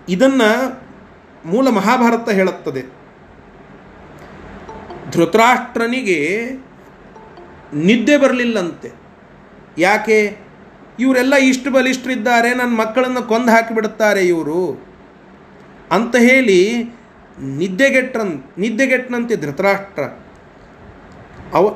ಇದನ್ನು 0.09 0.81
ಮೂಲ 1.45 1.69
ಮಹಾಭಾರತ 1.69 2.29
ಹೇಳುತ್ತದೆ. 2.29 2.81
ಧೃತರಾಷ್ಟ್ರನಿಗೆ 5.11 6.49
ನಿದ್ದೆ 7.73 8.17
ಬರಲಿಲ್ಲಂತೆ. 8.17 8.91
ಯಾಕೆ? 9.77 10.37
ಇವರೆಲ್ಲ 10.99 11.35
ಇಷ್ಟು 11.35 11.71
ಬಲಿಷ್ಠರಿದ್ದಾರೆ, 11.71 12.53
ನನ್ನ 12.53 12.75
ಮಕ್ಕಳನ್ನು 12.75 13.23
ಕೊಂದು 13.23 13.51
ಹಾಕಿಬಿಡುತ್ತಾರೆ 13.51 14.27
ಇವರು. 14.27 14.87
ಅಂತ 15.91 16.15
ಹೇಳಿ 16.15 16.89
ನಿದ್ದೆಗೆಟ್ರನ್ 17.41 18.43
ನಿದ್ದೆಗೆಟ್ಟನಂತೆ 18.57 19.35
ಧೃತರಾಷ್ಟ್ರ. 19.35 20.03
ಅವ, 21.57 21.67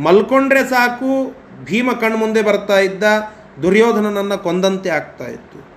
ಮಲ್ಕೊಂಡ್ರೆ 0.00 0.70
ಸಾಕು, 0.70 1.36
ಭೀಮ 1.64 1.92
ಕಣ್ಣು 1.92 2.18
ಮುಂದೆ 2.18 2.42
ಬರ್ತಾ 2.42 2.78
ಇದ್ದ, 2.78 3.04
ದುರ್ಯೋಧನನನ್ನು 3.62 4.38
ಕೊಂದಂತೆ 4.42 4.90
ಆಗ್ತಾ 4.90 5.24
ಇತ್ತು. 5.24 5.70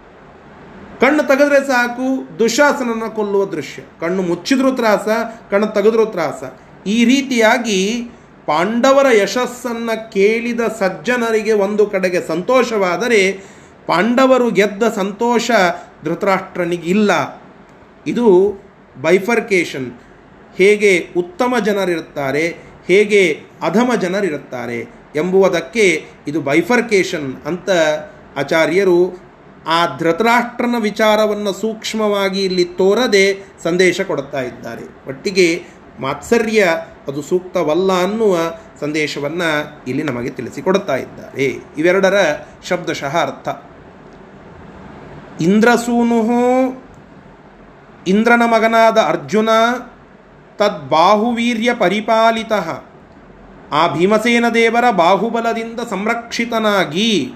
ಕಣ್ಣು 1.00 1.24
ತೆಗೆದ್ರೆ 1.24 1.68
ಸಾಕು, 1.68 2.40
ದುಶಾಸನನ್ನು 2.40 3.16
ಕೊಲ್ಲುವ 3.16 3.46
ದೃಶ್ಯ. 3.46 3.82
ಕಣ್ಣು 4.00 4.22
ಮುಚ್ಚಿದ್ರೂ 4.22 4.76
ತ್ರಾಸ, 4.76 5.08
ಕಣ್ಣು 5.52 5.68
ತೆಗೆದ್ರೂ 5.68 6.06
ತ್ರಾಸ. 6.06 6.44
ಈ 6.88 7.06
ರೀತಿಯಾಗಿ 7.06 8.10
ಪಾಂಡವರ 8.46 9.06
ಯಶಸ್ಸನ್ನು 9.22 10.12
ಕೇಳಿದ 10.12 10.60
ಸಜ್ಜನರಿಗೆ 10.80 11.54
ಒಂದು 11.54 11.86
ಕಡೆಗೆ 11.86 12.22
ಸಂತೋಷವಾದರೆ, 12.22 13.32
ಪಾಂಡವರು 13.88 14.52
ಗೆದ್ದ 14.52 14.84
ಸಂತೋಷ 14.84 15.52
ಧೃತರಾಷ್ಟ್ರನಿಗಿಲ್ಲ. 16.04 17.42
ಇದು 18.08 18.54
ಬೈಫರ್ಕೇಶನ್ 19.02 19.92
ಹೇಗೆ 20.58 21.08
ಉತ್ತಮ 21.18 21.56
ಜನರಿರುತ್ತಾರೆ, 21.60 22.58
ಹೇಗೆ 22.88 23.40
ಅಧಮ 23.62 23.92
ಜನರಿರುತ್ತಾರೆ 24.02 24.80
ಎಂಬುವುದಕ್ಕೆ 25.16 26.06
ಇದು 26.28 26.42
ಬೈಫರ್ಕೇಶನ್ 26.42 27.42
ಅಂತ 27.46 27.70
ಆಚಾರ್ಯರು 28.38 29.18
ಆ 29.68 29.98
ಧೃತರಾಷ್ಟ್ರನ 29.98 30.76
ವಿಚಾರವನ್ನು 30.80 31.54
ಸೂಕ್ಷ್ಮವಾಗಿ 31.54 32.44
ಇಲ್ಲಿ 32.44 32.66
ತೋರದೆ 32.66 33.54
ಸಂದೇಶ 33.64 34.02
ಕೊಡುತ್ತಾ 34.02 34.42
ಇದ್ದಾರೆ. 34.42 35.10
ಒಟ್ಟಿಗೆ 35.10 35.64
ಮಾತ್ಸರ್ಯ 36.00 36.68
ಅದು 37.08 37.22
ಸೂಕ್ತವಲ್ಲ 37.22 38.04
ಅನ್ನುವ 38.04 38.38
ಸಂದೇಶವನ್ನು 38.80 39.82
ಇಲ್ಲಿ 39.88 40.04
ನಮಗೆ 40.04 40.30
ತಿಳಿಸಿಕೊಡುತ್ತಾ 40.30 40.96
ಇದ್ದಾರೆ. 40.96 41.46
ಇವೆರಡರ 41.78 42.36
ಶಬ್ದಶಃ 42.64 43.18
ಅರ್ಥ. 43.18 43.50
ಇಂದ್ರಸೂನು 45.42 46.83
ಇಂದ್ರನ 48.08 48.44
ಮಗನಾದ 48.46 48.98
ಅರ್ಜುನ 48.98 49.50
ತದ್ಬಾಹುವೀರ್ಯ 50.58 51.74
ಪರಿಪಾಲಿತ. 51.74 52.54
ಆ 53.74 53.88
ಭೀಮಸೇನ 53.88 54.50
ದೇವರ 54.50 54.92
ಬಾಹುಬಲದಿಂದ 54.92 55.80
ಸಂರಕ್ಷಿತನಾಗಿ, 55.90 57.34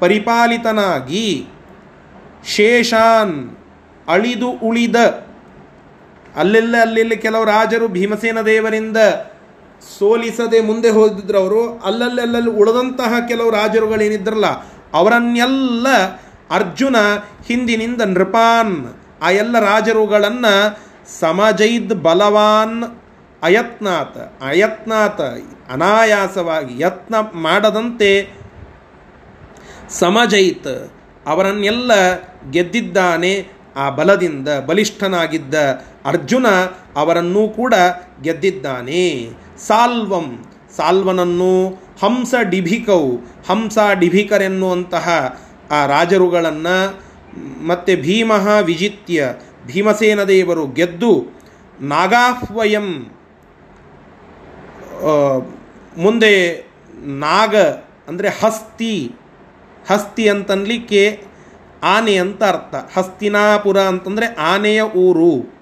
ಪರಿಪಾಲಿತನಾಗಿ 0.00 1.46
ಶೇಷಾನ್ 2.44 3.56
ಅಳಿದು 4.08 4.50
ಉಳಿದ. 4.50 4.96
ಅಲ್ಲೆಲ್ಲ, 6.36 6.76
ಅಲ್ಲೆಲ್ಲಿ 6.80 7.16
ಕೆಲವು 7.16 7.44
ರಾಜರು 7.44 7.88
ಭೀಮಸೇನ 7.88 8.40
ದೇವರಿಂದ 8.40 8.96
ಸೋಲಿಸದೆ 9.98 10.60
ಮುಂದೆ 10.60 10.90
ಹೋದಿದ್ರು 10.90 11.38
ಅವರು. 11.38 11.78
ಅಲ್ಲಲ್ಲೆಲ್ಲಲ್ಲಿ 11.78 12.50
ಉಳಿದಂತಹ 12.50 13.12
ಕೆಲವು 13.28 13.50
ರಾಜರುಗಳೇನಿದ್ರಲ್ಲ, 13.50 14.46
ಅವರನ್ನೆಲ್ಲ 14.94 15.86
ಅರ್ಜುನ 16.50 16.96
ಹಿಂದಿನಿಂದ 17.46 18.02
ನೃಪಾನ್ 18.06 18.99
ಆ 19.22 19.30
ಎಲ್ಲ 19.30 19.60
ರಾಜರುಗಳನ್ನು 19.60 20.54
ಸಮಜೈದ್ 21.20 22.02
ಬಲವಾನ್ 22.02 22.84
ಅಯತ್ನಾತ್ 23.42 24.18
ಅಯತ್ನಾತ್ 24.42 25.22
ಅನಾಯಾಸವಾಗಿ 25.70 26.80
ಯತ್ನ 26.80 27.14
ಮಾಡದಂತೆ 27.34 28.10
ಸಮಜೈತ್ 29.90 30.92
ಅವರನ್ನೆಲ್ಲ 31.26 31.92
ಗೆದ್ದಿದ್ದಾನೆ. 32.50 33.48
ಆ 33.76 33.90
ಬಲದಿಂದ 33.90 34.48
ಬಲಿಷ್ಠನಾಗಿದ್ದ 34.66 35.54
ಅರ್ಜುನ 36.04 36.46
ಅವರನ್ನೂ 36.96 37.48
ಕೂಡ 37.48 37.74
ಗೆದ್ದಿದ್ದಾನೆ. 38.22 39.28
ಸಾಲ್ವಂ, 39.66 40.44
ಸಾಲ್ವನನ್ನು 40.76 41.52
ಹಂಸ 42.02 42.34
ಡಿಭಿಕೌ 42.50 43.16
ಹಂಸ 43.48 43.78
ಡಿಭಿಕರೆನ್ನುವಂತಹ 43.98 45.06
ಆ 45.70 45.86
ರಾಜರುಗಳನ್ನು 45.86 46.76
ಮತ್ತು 47.66 48.02
ಭೀಮಃ 48.02 48.58
ವಿಜಿತ್ಯ. 48.60 49.28
ಭೀಮಸೇನ 49.66 50.24
ದೇವರು 50.24 50.66
ಗೆದ್ದು 50.66 51.40
ನಾಗಾಹ್ವಯಂ 51.80 53.10
ಮುಂದೆ 55.96 56.64
ನಾಗ 56.96 57.56
ಅಂದರೆ 58.08 58.28
ಹಸ್ತಿ. 58.28 59.12
ಹಸ್ತಿ 59.90 60.28
ಅಂತನ್ಲಿಕ್ಕೆ 60.28 61.22
ಆನೆ 61.82 62.16
ಅಂತ 62.16 62.42
ಅರ್ಥ. 62.44 62.98
ಹಸ್ತಿನಾಪುರ 62.98 63.80
ಅಂತಂದರೆ 63.80 64.26
ಆನೆಯ 64.26 64.82
ಊರು. 64.82 65.60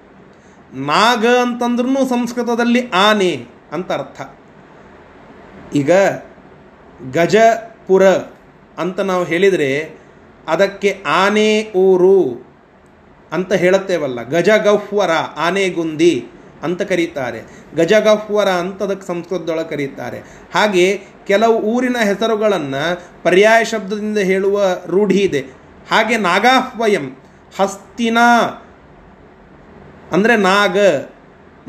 ನಾಗ 0.73 1.27
ಅಂತಂದ್ರೂ 1.27 2.09
ಸಂಸ್ಕೃತದಲ್ಲಿ 2.09 2.89
ಆನೆ 2.89 3.47
ಅಂತ 3.73 3.93
ಅರ್ಥ. 3.93 4.21
ಈಗ 5.75 5.93
ಗಜಪುರ 7.13 8.07
ಅಂತ 8.79 9.01
ನಾವು 9.01 9.25
ಹೇಳಿದರೆ 9.25 9.98
ಅದಕ್ಕೆ 10.49 10.91
ಆನೆ 11.07 11.73
ಊರು 11.77 12.19
ಅಂತ 13.33 13.53
ಹೇಳುತ್ತೇವಲ್ಲ. 13.53 14.23
ಗಜಗಹ್ವರ 14.23 15.11
ಆನೆಗುಂದಿ 15.37 16.15
ಅಂತ 16.63 16.83
ಕರೀತಾರೆ. 16.83 17.41
ಗಜಗಹ್ವರ 17.77 18.49
ಅಂತ 18.49 18.83
ಅದಕ್ಕೆ 18.83 19.07
ಸಂಸ್ಕೃತದೊಳಗೆ 19.07 19.69
ಕರೀತಾರೆ. 19.69 20.19
ಹಾಗೆ 20.55 20.87
ಕೆಲವು 21.27 21.57
ಊರಿನ 21.59 21.97
ಹೆಸರುಗಳನ್ನು 22.05 22.83
ಪರ್ಯಾಯ 23.23 23.65
ಶಬ್ದದಿಂದ 23.65 24.19
ಹೇಳುವ 24.19 24.63
ರೂಢಿ 24.87 25.19
ಇದೆ. 25.19 25.41
ಹಾಗೆ 25.91 26.17
ನಾಗಾಹ್ವಯಂ, 26.17 27.07
ಹಸ್ತಿನ 27.59 28.19
ಅಂದರೆ 30.13 30.37
ನಾಗ. 30.37 30.79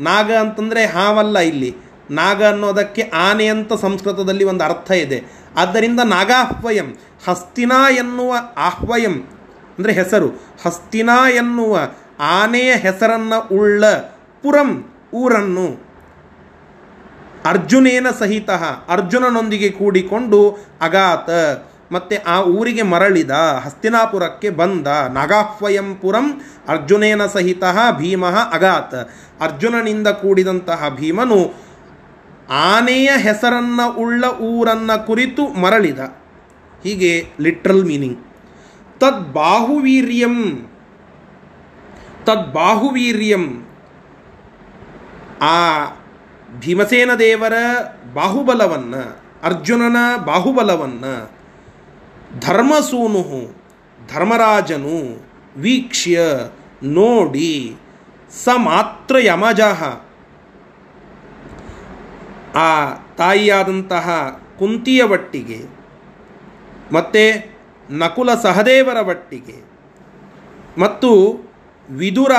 ನಾಗ 0.00 0.32
ಅಂತಂದರೆ 0.32 0.86
ಹಾವಲ್ಲ 0.86 1.38
ಇಲ್ಲಿ. 1.38 1.70
ನಾಗ 2.10 2.44
ಅನ್ನೋದಕ್ಕೆ 2.44 3.02
ಆನೆ 3.02 3.46
ಅಂತ 3.46 3.72
ಸಂಸ್ಕೃತದಲ್ಲಿ 3.72 4.44
ಒಂದು 4.44 4.64
ಅರ್ಥ 4.64 4.90
ಇದೆ. 4.90 5.18
ಆದ್ದರಿಂದ 5.56 6.00
ನಾಗಾಹ್ವಯಂ 6.04 6.88
ಹಸ್ತಿನ 7.26 7.72
ಎನ್ನುವ 8.02 8.32
ಆಹ್ವಯಂ, 8.68 9.16
ಅಂದರೆ 9.76 9.92
ಹೆಸರು. 10.00 10.28
ಹಸ್ತಿನ 10.64 11.10
ಎನ್ನುವ 11.40 11.74
ಆನೆಯ 12.36 12.70
ಹೆಸರನ್ನು 12.84 13.38
ಉಳ್ಳ 13.56 13.84
ಪುರಂ 14.42 14.70
ಊರನ್ನು 15.14 15.66
ಅರ್ಜುನೇನ 17.50 18.08
ಸಹಿತ 18.18 18.50
ಅರ್ಜುನನೊಂದಿಗೆ 18.94 19.68
ಕೂಡಿಕೊಂಡು 19.70 20.40
ಅಗಾತ, 20.80 21.30
ಮತ್ತು 21.94 22.16
ಆ 22.32 22.36
ಊರಿಗೆ 22.56 22.84
ಮರಳಿದ, 22.90 23.32
ಹಸ್ತಿನಾಪುರಕ್ಕೆ 23.64 24.50
ಬಂದ 24.60 24.86
ನಾಗಾಹ್ವಯಂ 25.16 25.88
ಪುರಂ 26.02 26.26
ಅರ್ಜುನೇನ 26.68 27.22
ಸಹಿತ 27.26 27.64
ಭೀಮ 27.98 28.24
ಅಗಾತ್. 28.56 29.00
ಅರ್ಜುನನಿಂದ 29.46 30.08
ಕೂಡಿದಂತಹ 30.22 30.88
ಭೀಮನು 30.98 31.40
ಆನೆಯ 32.68 33.10
ಹೆಸರನ್ನು 33.26 33.86
ಉಳ್ಳ 34.02 34.24
ಊರನ್ನು 34.50 34.96
ಕುರಿತು 35.06 35.42
ಮರಳಿದ. 35.62 36.00
ಹೀಗೆ 36.82 37.26
ಲಿಟ್ರಲ್ 37.40 37.84
ಮೀನಿಂಗ್ 37.84 38.18
ತದ್ 39.00 39.32
ಬಾಹುವೀರ್ಯಂ. 39.32 40.66
ತದ್ 42.24 42.52
ಬಾಹುವೀರ್ಯಂ. 42.52 43.66
ಆ 45.40 45.86
ಭೀಮಸೇನ 46.60 47.14
ದೇವರ 47.14 47.52
ಬಾಹುಬಲವನ್ನು, 48.14 49.20
ಅರ್ಜುನನ 49.42 49.96
ಬಾಹುಬಲವನ್ನು, 50.24 51.32
ಧರ್ಮಸೂನು, 52.40 53.56
ಧರ್ಮರಾಜನು 54.14 55.26
ವೀಕ್ಷ್ಯ, 55.56 56.20
ನೋಡಿ 56.82 57.76
ಸ 58.44 58.48
ಮಾತ್ರ 58.56 59.16
ಯಮಜಃ. 59.18 59.84
ಆ 62.56 62.94
ತಾಯಿಯಾದಂತಹ 63.16 64.40
ಕುಂತಿಯ 64.58 65.02
ಒಟ್ಟಿಗೆ 65.02 65.79
ಮತ್ತು 66.92 67.24
ನಕುಲ 67.90 68.30
ಸಹದೇವರ 68.42 68.98
ಒಟ್ಟಿಗೆ 69.08 69.58
ಮತ್ತು 70.78 71.10
ವಿದುರ 71.88 72.32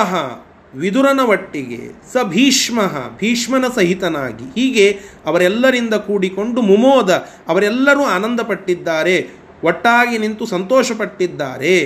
ವಿದುರನ 0.76 1.22
ಒಟ್ಟಿಗೆ 1.26 1.80
ಸ 2.14 2.22
ಭೀಷ್ಮ 2.24 2.80
ಭೀಷ್ಮನ 3.18 3.66
ಸಹಿತನಾಗಿ. 3.76 4.46
ಹೀಗೆ 4.56 4.86
ಅವರೆಲ್ಲರಿಂದ 5.26 5.94
ಕೂಡಿಕೊಂಡು 5.94 6.60
ಮುಮೋದ 6.62 7.12
ಅವರೆಲ್ಲರೂ 7.48 8.04
ಆನಂದಪಟ್ಟಿದ್ದಾರೆ, 8.04 9.16
ಒಟ್ಟಾಗಿ 9.64 10.18
ನಿಂತು 10.18 10.46
ಸಂತೋಷಪಟ್ಟಿದ್ದಾರೆ. 10.46 11.78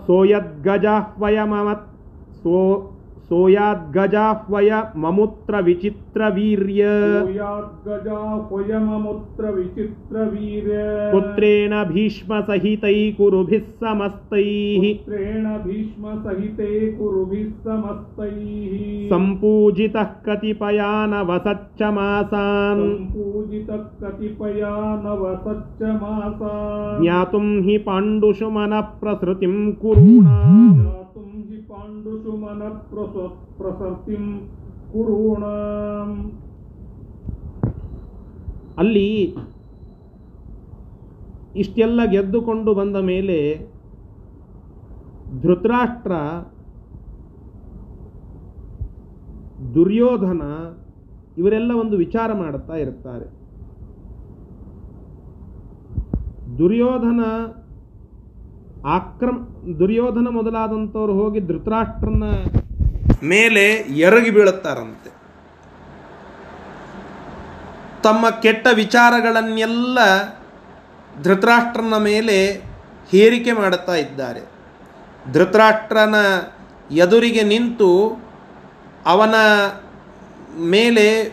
सो 0.06 0.24
यद्गजा 0.24 1.14
वयमवत् 1.18 2.36
सो 2.36 2.92
सोयाद्गजाह्वय 3.30 4.82
ममुत्र 4.96 5.62
विचित्रवीर्य 5.62 6.80
सोयाद्गजाह्वयममुत्र 7.20 9.50
विचित्रवीर्य 9.50 11.10
पुत्रेण 11.12 11.84
भीष्मसहितैः 11.84 13.16
कुरुभिः 13.16 13.58
समस्तैः। 13.58 14.82
पुत्रेण 14.82 15.44
भीष्मसहिते 15.44 16.92
कुरुभिः 16.92 17.50
समस्तैः। 17.50 19.10
सम्पूजितः 19.10 20.02
कतिपया 20.02 21.06
नवसच्चमासान् 21.06 23.06
पूजितः 23.06 23.76
कतिपया 23.76 25.02
नवसच्चमासा 25.04 27.02
ज्ञातुं 27.02 27.62
हि 27.62 27.78
पाण्डुषु 27.78 28.50
मनः 28.50 28.80
प्रसृतिं 28.80 29.72
कुरुणा 29.72 30.99
पाण्डुषु 32.29 32.31
मनः 32.37 32.73
प्रस 32.89 33.13
प्रसर्तिं 33.57 34.23
कुरूणाम् 34.91 36.17
ಅಲ್ಲಿ 38.77 39.07
ಇಷ್ಟೆಲ್ಲ 41.55 42.01
ಗೆದ್ದುಕೊಂಡು 42.13 42.71
ಬಂದ 42.73 42.97
ಮೇಲೆ 43.09 43.37
ಧೃತರಾಷ್ಟ್ರ 45.43 46.13
ದುರ್ಯೋಧನ 49.75 50.43
ಇವರೆಲ್ಲ 51.37 51.71
ಒಂದು 51.83 51.97
ವಿಚಾರ 51.97 52.29
ಮಾಡುತ್ತಾ 52.41 52.77
ಇರ್ತಾರೆ 52.77 53.27
ದುರ್ಯೋಧನ 56.57 57.21
ಆಕ್ರಮ, 58.86 59.36
ದುರ್ಯೋಧನ 59.78 60.28
ಮೊದಲಾದಂಥವ್ರು 60.30 61.12
ಹೋಗಿ 61.12 61.40
ಧೃತರಾಷ್ಟ್ರನ 61.40 62.22
ಮೇಲೆ 63.22 63.70
ಎರಗಿ 63.96 64.30
ಬೀಳುತ್ತಾರಂತೆ. 64.30 65.10
ತಮ್ಮ 68.02 68.30
ಕೆಟ್ಟ 68.30 68.66
ವಿಚಾರಗಳನ್ನೆಲ್ಲ 68.74 69.98
ಧೃತರಾಷ್ಟ್ರನ 71.22 71.96
ಮೇಲೆ 71.96 72.54
ಹೇರಿಕೆ 73.10 73.52
ಮಾಡುತ್ತಾ 73.52 73.94
ಇದ್ದಾರೆ. 73.94 74.40
ಧೃತರಾಷ್ಟ್ರನ 75.32 76.14
ಎದುರಿಗೆ 76.90 77.42
ನಿಂತು 77.42 78.22
ಅವನ 79.06 79.34
ಮೇಲೆ 80.60 81.24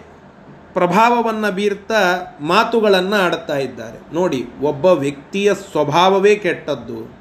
ಪ್ರಭಾವವನ್ನು 0.73 1.55
ಬೀರ್ತಾ 1.55 2.01
ಮಾತುಗಳನ್ನು 2.41 3.15
ಆಡುತ್ತಾ 3.15 3.57
ಇದ್ದಾರೆ. 3.57 4.15
ನೋಡಿ, 4.15 4.45
ಒಬ್ಬ 4.62 4.86
ವ್ಯಕ್ತಿಯ 4.86 5.53
ಸ್ವಭಾವವೇ 5.53 6.36
ಕೆಟ್ಟದ್ದು. 6.36 7.16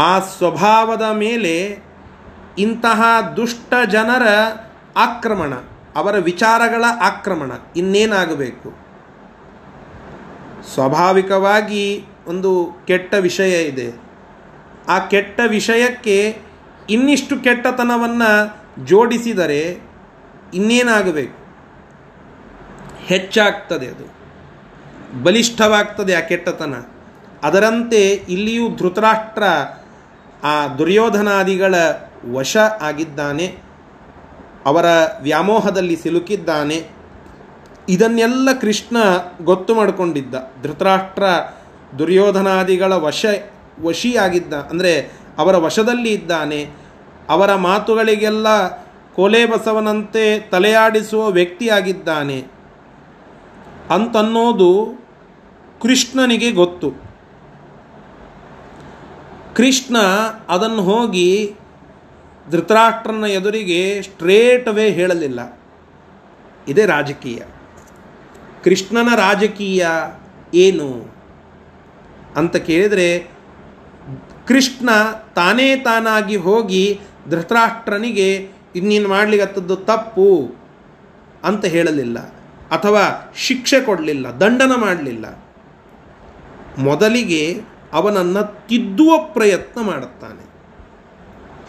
ಆ 0.00 0.18
ಸ್ವಭಾವದ 0.18 1.02
ಮೇಲೆ 1.12 1.78
ಇಂತಹ 2.58 3.02
ದುಷ್ಟ 3.36 3.74
ಜನರ 3.90 4.26
ಆಕ್ರಮಣ, 4.96 5.54
ಅವರ 5.96 6.18
ವಿಚಾರಗಳ 6.18 6.84
ಆಕ್ರಮಣ 7.02 7.52
ಇನ್ನೇನಾಗಬೇಕು? 7.76 8.78
ಸ್ವಾಭಾವಿಕವಾಗಿ 10.74 12.04
ಒಂದು 12.26 12.70
ಕೆಟ್ಟ 12.86 13.14
ವಿಷಯ 13.14 13.62
ಇದೆ. 13.62 14.00
ಆ 14.88 14.98
ಕೆಟ್ಟ 14.98 15.40
ವಿಷಯಕ್ಕೆ 15.48 16.42
ಇನ್ನಿಷ್ಟು 16.90 17.38
ಕೆಟ್ಟತನವನ್ನು 17.38 18.56
ಜೋಡಿಸಿದರೆ 18.86 19.78
ಇನ್ನೇನಾಗಬೇಕು? 20.54 21.40
ಹೆಚ್ಚಾಗ್ತದೆ 22.98 23.86
ಅದು. 23.86 24.20
ಬಲಿಷ್ಠವಾಗ್ತದೆ 25.22 26.14
ಆ 26.14 26.20
ಕೆಟ್ಟತನ. 26.20 26.74
ಅದರಂತೆ 27.42 28.08
ಇಲ್ಲಿಯೂ 28.08 28.68
ಧೃತರಾಷ್ಟ್ರ 28.76 29.42
ಆ 30.44 30.66
ದುರ್ಯೋಧನಾದಿಗಳ 30.66 31.74
ವಶ 32.32 32.56
ಆಗಿದ್ದಾನೆ, 32.80 33.58
ಅವರ 34.66 34.84
ವ್ಯಾಮೋಹದಲ್ಲಿ 35.22 35.96
ಸಿಲುಕಿದ್ದಾನೆ. 35.96 36.88
ಇದನ್ನೆಲ್ಲ 37.88 38.52
ಕೃಷ್ಣ 38.52 38.96
ಗೊತ್ತು 39.42 39.74
ಮಾಡಿಕೊಂಡಿದ್ದ. 39.74 40.34
ಧೃತರಾಷ್ಟ್ರ 40.62 41.22
ದುರ್ಯೋಧನಾದಿಗಳ 41.98 42.92
ವಶ, 42.92 43.26
ವಶಿಯಾಗಿದ್ದ, 43.80 44.54
ಅಂದರೆ 44.54 45.10
ಅವರ 45.38 45.56
ವಶದಲ್ಲಿ 45.56 46.12
ಇದ್ದಾನೆ. 46.12 46.70
ಅವರ 47.28 47.54
ಮಾತುಗಳಿಗೆಲ್ಲ 47.54 48.68
ಕೋಲೆ 49.14 49.46
ಬಸವನಂತೆ 49.46 50.40
ತಲೆಯಾಡಿಸುವ 50.40 51.30
ವ್ಯಕ್ತಿಯಾಗಿದ್ದಾನೆ. 51.30 52.44
ಅಂತನ್ನೋದು 53.90 54.70
ಕೃಷ್ಣನಿಗೆ 55.82 56.52
ಗೊತ್ತು. 56.52 57.09
ಕೃಷ್ಣ 59.56 59.98
ಅದನ್ನು 60.48 60.82
ಹೋಗಿ 60.82 61.54
ಧೃತರಾಷ್ಟ್ರನ 62.50 63.24
ಎದುರಿಗೆ 63.24 64.02
ಸ್ಟ್ರೇಟ್ 64.02 64.68
ವೇ 64.68 64.90
ಹೇಳಲಿಲ್ಲ. 64.90 65.58
ಇದೇ 66.68 66.86
ರಾಜಕೀಯ. 66.86 67.42
ಕೃಷ್ಣನ 68.64 69.14
ರಾಜಕೀಯ 69.14 69.86
ಏನು 70.54 71.14
ಅಂತ 72.36 72.56
ಕೇಳಿದರೆ, 72.56 73.18
ಕೃಷ್ಣ 74.48 74.88
ತಾನೇ 75.36 75.76
ತಾನಾಗಿ 75.76 76.36
ಹೋಗಿ 76.36 77.00
ಧೃತರಾಷ್ಟ್ರನಿಗೆ 77.30 78.48
ಇನ್ನೇನು 78.76 79.08
ಮಾಡ್ಲಿಕ್ಕತ್ತದ್ದು 79.08 79.76
ತಪ್ಪು 79.76 80.54
ಅಂತ 81.44 81.64
ಹೇಳಲಿಲ್ಲ. 81.64 82.18
ಅಥವಾ 82.70 83.32
ಶಿಕ್ಷೆ 83.36 83.80
ಕೊಡಲಿಲ್ಲ, 83.80 84.26
ದಂಡನ 84.26 84.72
ಮಾಡಲಿಲ್ಲ. 84.76 85.44
ಮೊದಲಿಗೆ 86.78 87.60
ಅವನನ್ನು 87.92 88.66
ತಿದ್ದುವ 88.66 89.18
ಪ್ರಯತ್ನ 89.18 89.80
ಮಾಡುತ್ತಾನೆ. 89.80 90.50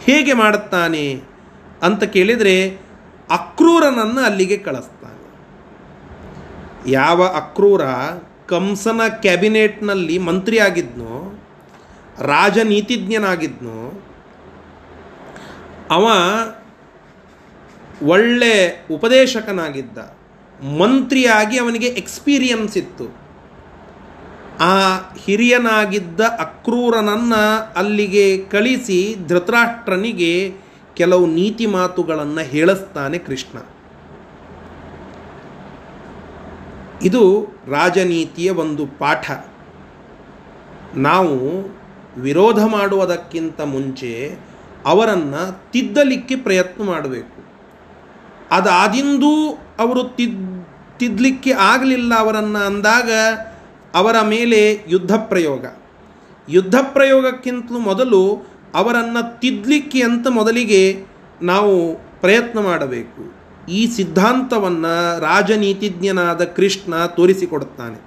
ಹೇಗೆ 0.04 0.32
ಮಾಡುತ್ತಾನೆ 0.32 1.22
ಅಂತ 1.82 2.04
ಕೇಳಿದರೆ 2.04 2.70
ಅಕ್ರೂರನನ್ನು 3.30 4.20
ಅಲ್ಲಿಗೆ 4.20 4.56
ಕಳಿಸ್ತಾನೆ. 4.56 5.22
ಯಾವ 6.90 7.24
ಅಕ್ರೂರ 7.24 7.84
ಕಂಸನ 8.48 9.00
ಕ್ಯಾಬಿನೆಟ್ನಲ್ಲಿ 9.08 10.18
ಮಂತ್ರಿ 10.18 10.58
ಆಗಿದ್ನೋ 10.58 11.44
ರಾಜನೀತಿಜ್ಞನಾಗಿದ್ನೋ, 12.20 14.04
ಅವ 15.90 16.06
ಒಳ್ಳೆ 18.06 18.86
ಉಪದೇಶಕನಾಗಿದ್ದ, 18.90 19.98
ಮಂತ್ರಿಯಾಗಿ 20.78 21.58
ಅವನಿಗೆ 21.58 21.86
ಎಕ್ಸ್ಪೀರಿಯನ್ಸ್ 21.86 22.76
ಇತ್ತು. 22.76 23.21
ಆ 24.60 24.98
ಹಿರಿಯನಾಗಿದ್ದ 25.24 26.20
ಅಕ್ರೂರನನ್ನು 26.20 27.72
ಅಲ್ಲಿಗೆ 27.76 28.44
ಕಳಿಸಿ 28.44 29.16
ಧೃತರಾಷ್ಟ್ರನಿಗೆ 29.28 30.54
ಕೆಲವು 30.94 31.26
ನೀತಿ 31.26 31.66
ಮಾತುಗಳನ್ನು 31.66 32.40
ಹೇಳಿಸ್ತಾನೆ 32.40 33.18
ಕೃಷ್ಣ. 33.18 33.58
ಇದು 37.02 37.46
ರಾಜನೀತಿಯ 37.70 38.50
ಒಂದು 38.50 38.86
ಪಾಠ. 38.86 39.30
ನಾವು 40.94 41.38
ವಿರೋಧ 42.20 42.64
ಮಾಡುವುದಕ್ಕಿಂತ 42.64 43.60
ಮುಂಚೆ 43.60 44.36
ಅವರನ್ನು 44.86 45.72
ತಿದ್ದಲಿಕ್ಕೆ 45.72 46.36
ಪ್ರಯತ್ನ 46.36 46.84
ಮಾಡಬೇಕು. 46.84 47.42
ಅದಾದಿಂದೂ 48.50 49.58
ಅವರು 49.78 50.04
ತಿದ್ 50.04 50.66
ತಿದ್ದಲಿಕ್ಕೆ 50.98 51.52
ಆಗಲಿಲ್ಲ 51.52 52.14
ಅವರನ್ನು 52.14 52.58
ಅಂದಾಗ 52.58 53.10
ಅವರ 53.94 54.20
ಮೇಲೆ 54.20 54.84
ಯುದ್ಧ 54.88 55.14
ಪ್ರಯೋಗ 55.14 55.66
ಯುದ್ಧ 56.48 56.74
ಪ್ರಯೋಗಕ್ಕಿಂತಲೂ 56.92 57.78
ಮೊದಲು 57.78 58.46
ಅವರನ್ನು 58.74 59.40
ತಿದ್ದಲಿಕ್ಕೆ 59.40 60.02
ಅಂತ 60.02 60.26
ಮೊದಲಿಗೆ 60.28 61.04
ನಾವು 61.42 61.94
ಪ್ರಯತ್ನ 62.20 62.58
ಮಾಡಬೇಕು. 62.58 63.42
ಈ 63.66 63.86
ಸಿದ್ಧಾಂತವನ್ನು 63.86 65.20
ರಾಜನೀತಿಜ್ಞನಾದ 65.20 66.44
ಕೃಷ್ಣ 66.44 67.06
ತೋರಿಸಿಕೊಡುತ್ತಾನೆ. 67.06 68.00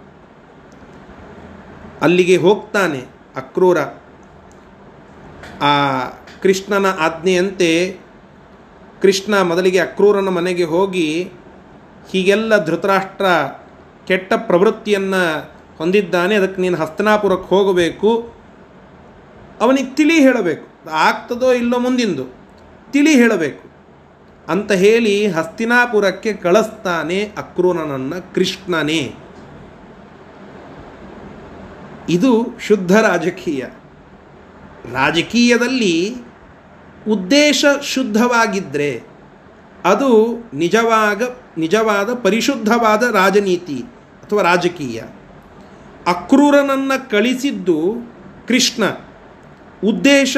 ಅಲ್ಲಿಗೆ 2.01 2.37
ಹೋಗ್ತಾನೆ 2.37 3.05
ಅಕ್ರೂರ. 3.35 3.77
ಆ 5.61 6.05
ಕೃಷ್ಣನ 6.43 6.85
ಆಜ್ಞೆಯಂತೆ 6.85 7.97
ಕೃಷ್ಣ 9.01 9.41
ಮೊದಲಿಗೆ 9.41 9.79
ಅಕ್ರೂರನ 9.79 10.29
ಮನೆಗೆ 10.29 10.63
ಹೋಗಿ 10.63 11.31
ಹೀಗೆಲ್ಲ 12.11 12.65
ಧೃತರಾಷ್ಟ್ರ 12.65 13.25
ಕೆಟ್ಟ 14.07 14.33
ಪ್ರವೃತ್ತಿಯನ್ನು 14.37 15.54
ಹೊಂದಿದ್ದಾನೆ, 15.77 16.35
ಅದಕ್ಕೆ 16.35 16.61
ನೀನು 16.61 16.77
ಹಸ್ತನಾಪುರಕ್ಕೆ 16.77 17.55
ಹೋಗಬೇಕು. 17.55 18.33
ಅವನಿಗೆ 19.61 19.95
ತಿಳಿ 19.95 20.13
ಹೇಳಬೇಕು. 20.13 20.89
ಆಗ್ತದೋ 20.89 21.51
ಇಲ್ಲೋ 21.51 21.79
ಮುಂದಿಂದು 21.79 22.25
ತಿಳಿ 22.91 23.11
ಹೇಳಬೇಕು. 23.11 23.75
ಅಂತ 24.51 24.71
ಹೇಳಿ 24.71 25.27
ಹಸ್ತಿನಾಪುರಕ್ಕೆ 25.27 26.33
ಕಳಿಸ್ತಾನೆ 26.33 27.31
ಅಕ್ರೂರನನ್ನು 27.37 28.35
ಕೃಷ್ಣನೇ. 28.35 29.15
ಇದು 32.09 32.47
ಶುದ್ಧ 32.59 32.97
ರಾಜಕೀಯ. 32.97 33.65
ರಾಜಕೀಯದಲ್ಲಿ 34.93 36.15
ಉದ್ದೇಶ 37.07 37.65
ಶುದ್ಧವಾಗಿದ್ದರೆ 37.83 39.03
ಅದು 39.85 40.37
ನಿಜವಾಗ, 40.53 41.23
ನಿಜವಾದ 41.57 42.13
ಪರಿಶುದ್ಧವಾದ 42.13 43.03
ರಾಜನೀತಿ 43.15 43.83
ಅಥವಾ 44.23 44.41
ರಾಜಕೀಯ. 44.41 45.03
ಅಕ್ರೂರನನ್ನು 46.07 47.09
ಕಳಿಸಿದ್ದು 47.09 47.95
ಕೃಷ್ಣ. 48.47 48.83
ಉದ್ದೇಶ, 49.87 50.37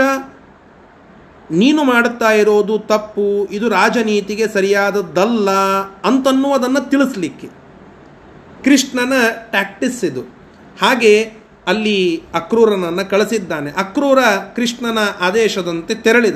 ನೀನು 1.52 1.84
ಮಾಡುತ್ತಾ 1.84 2.32
ಇರೋದು 2.32 2.80
ತಪ್ಪು, 2.80 3.46
ಇದು 3.46 3.70
ರಾಜನೀತಿಗೆ 3.70 4.48
ಸರಿಯಾದದ್ದಲ್ಲ 4.48 5.52
ಅಂತನ್ನುವುದನ್ನು 5.82 6.90
ತಿಳಿಸ್ಲಿಕ್ಕೆ. 6.90 7.48
ಕೃಷ್ಣನ 8.64 9.14
ಟ್ಯಾಕ್ಟಿಸ್ 9.32 10.06
ಇದು. 10.06 10.22
ಹಾಗೆ 10.82 11.32
ಅಲ್ಲಿ 11.68 12.24
ಅಕ್ರೂರನನ್ನು 12.34 13.10
ಕಳಿಸಿದ್ದಾನೆ. 13.10 13.72
ಅಕ್ರೂರ 13.72 14.20
ಕೃಷ್ಣನ 14.56 14.98
ಆದೇಶದಂತೆ 15.22 15.96
ತೆರಳಿದ. 15.96 16.36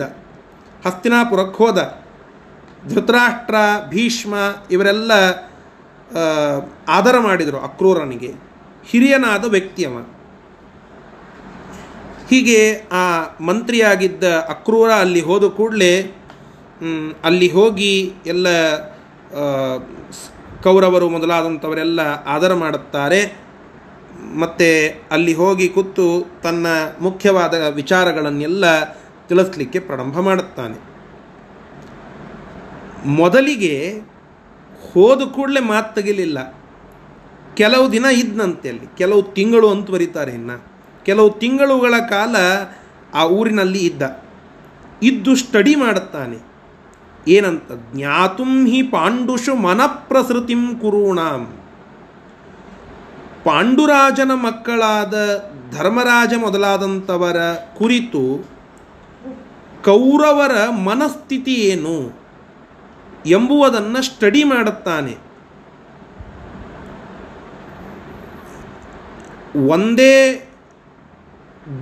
ಹಸ್ತಿನಾಪುರಕ್ಕೆ 0.86 1.64
ಹೋದ. 1.64 2.02
ಧೃತರಾಷ್ಟ್ರ, 2.88 3.56
ಭೀಷ್ಮ 3.90 4.36
ಇವರೆಲ್ಲ 4.72 5.12
ಆದರ 6.90 7.20
ಮಾಡಿದರು 7.20 7.60
ಅಕ್ರೂರನಿಗೆ. 7.60 8.51
ಹಿರಿಯನಾದ 8.88 9.46
ವ್ಯಕ್ತಿಯವ. 9.46 9.98
ಹೀಗೆ 12.30 12.76
ಆ 12.92 13.22
ಮಂತ್ರಿಯಾಗಿದ್ದ 13.40 14.24
ಅಕ್ರೂರ 14.24 14.90
ಅಲ್ಲಿ 14.90 15.22
ಹೋದ 15.22 15.44
ಕೂಡಲೇ 15.44 16.16
ಅಲ್ಲಿ 17.24 17.48
ಹೋಗಿ 17.48 18.14
ಎಲ್ಲ 18.26 18.76
ಕೌರವರು 20.64 21.10
ಮೊದಲಾದಂಥವರೆಲ್ಲ 21.10 22.00
ಆದರ 22.26 22.54
ಮಾಡುತ್ತಾರೆ. 22.54 23.40
ಮತ್ತು 24.40 24.70
ಅಲ್ಲಿ 25.12 25.34
ಹೋಗಿ 25.34 25.68
ಕೂತು 25.68 26.26
ತನ್ನ 26.44 26.68
ಮುಖ್ಯವಾದ 27.02 27.54
ವಿಚಾರಗಳನ್ನೆಲ್ಲ 27.54 28.84
ತಿಳಿಸ್ಲಿಕ್ಕೆ 29.28 29.80
ಪ್ರಾರಂಭ 29.80 30.20
ಮಾಡುತ್ತಾನೆ. 30.20 30.78
ಮೊದಲಿಗೆ 33.06 34.02
ಹೋದ 34.94 35.22
ಕೂಡಲೇ 35.22 35.60
ಮಾತು 35.60 35.96
ತೆಗಿಲಿಲ್ಲ. 35.96 36.61
ಕೆಲವು 37.56 37.92
ದಿನ 37.92 38.06
ಇದ್ದಂತೆ 38.06 38.70
ಅಲ್ಲಿ. 38.70 38.98
ಕೆಲವು 38.98 39.24
ತಿಂಗಳು 39.24 39.70
ಅಂತ 39.70 39.92
ಬರೀತಾರೆ 39.92 40.32
ಇನ್ನು. 40.32 40.64
ಕೆಲವು 41.04 41.30
ತಿಂಗಳುಗಳ 41.30 41.94
ಕಾಲ 42.10 42.36
ಆ 43.14 43.26
ಊರಿನಲ್ಲಿ 43.26 43.80
ಇದ್ದ. 43.80 44.02
ಇದ್ದು 45.04 45.36
ಸ್ಟಡಿ 45.36 45.76
ಮಾಡುತ್ತಾನೆ. 45.76 46.38
ಏನಂತ? 47.28 47.96
ಜ್ಞಾತುಂ 47.96 48.68
ಹಿ 48.68 48.84
ಪಾಂಡುಷು 48.84 49.56
ಮನಪ್ರಸೃತಿಂ 49.56 50.76
ಕುರುಣಾಂ. 50.76 51.54
ಪಾಂಡುರಾಜನ 53.44 54.34
ಮಕ್ಕಳಾದ 54.34 55.44
ಧರ್ಮರಾಜ 55.72 56.34
ಮೊದಲಾದಂಥವರ 56.42 57.38
ಕುರಿತು 57.78 58.50
ಕೌರವರ 59.86 60.70
ಮನಸ್ಥಿತಿ 60.70 61.54
ಏನು 61.54 62.20
ಎಂಬುವುದನ್ನು 63.26 64.02
ಸ್ಟಡಿ 64.02 64.44
ಮಾಡುತ್ತಾನೆ. 64.44 65.31
ಒಂದೇ 69.56 70.16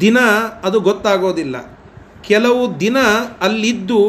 ದಿನ 0.01 0.17
ಅದು 0.63 0.77
ಗೊತ್ತಾಗೋದಿಲ್ಲ. 0.79 1.55
ಕೆಲವು 2.21 2.79
ದಿನ 2.79 2.97
ಅಲ್ಲಿದ್ದು 3.41 4.01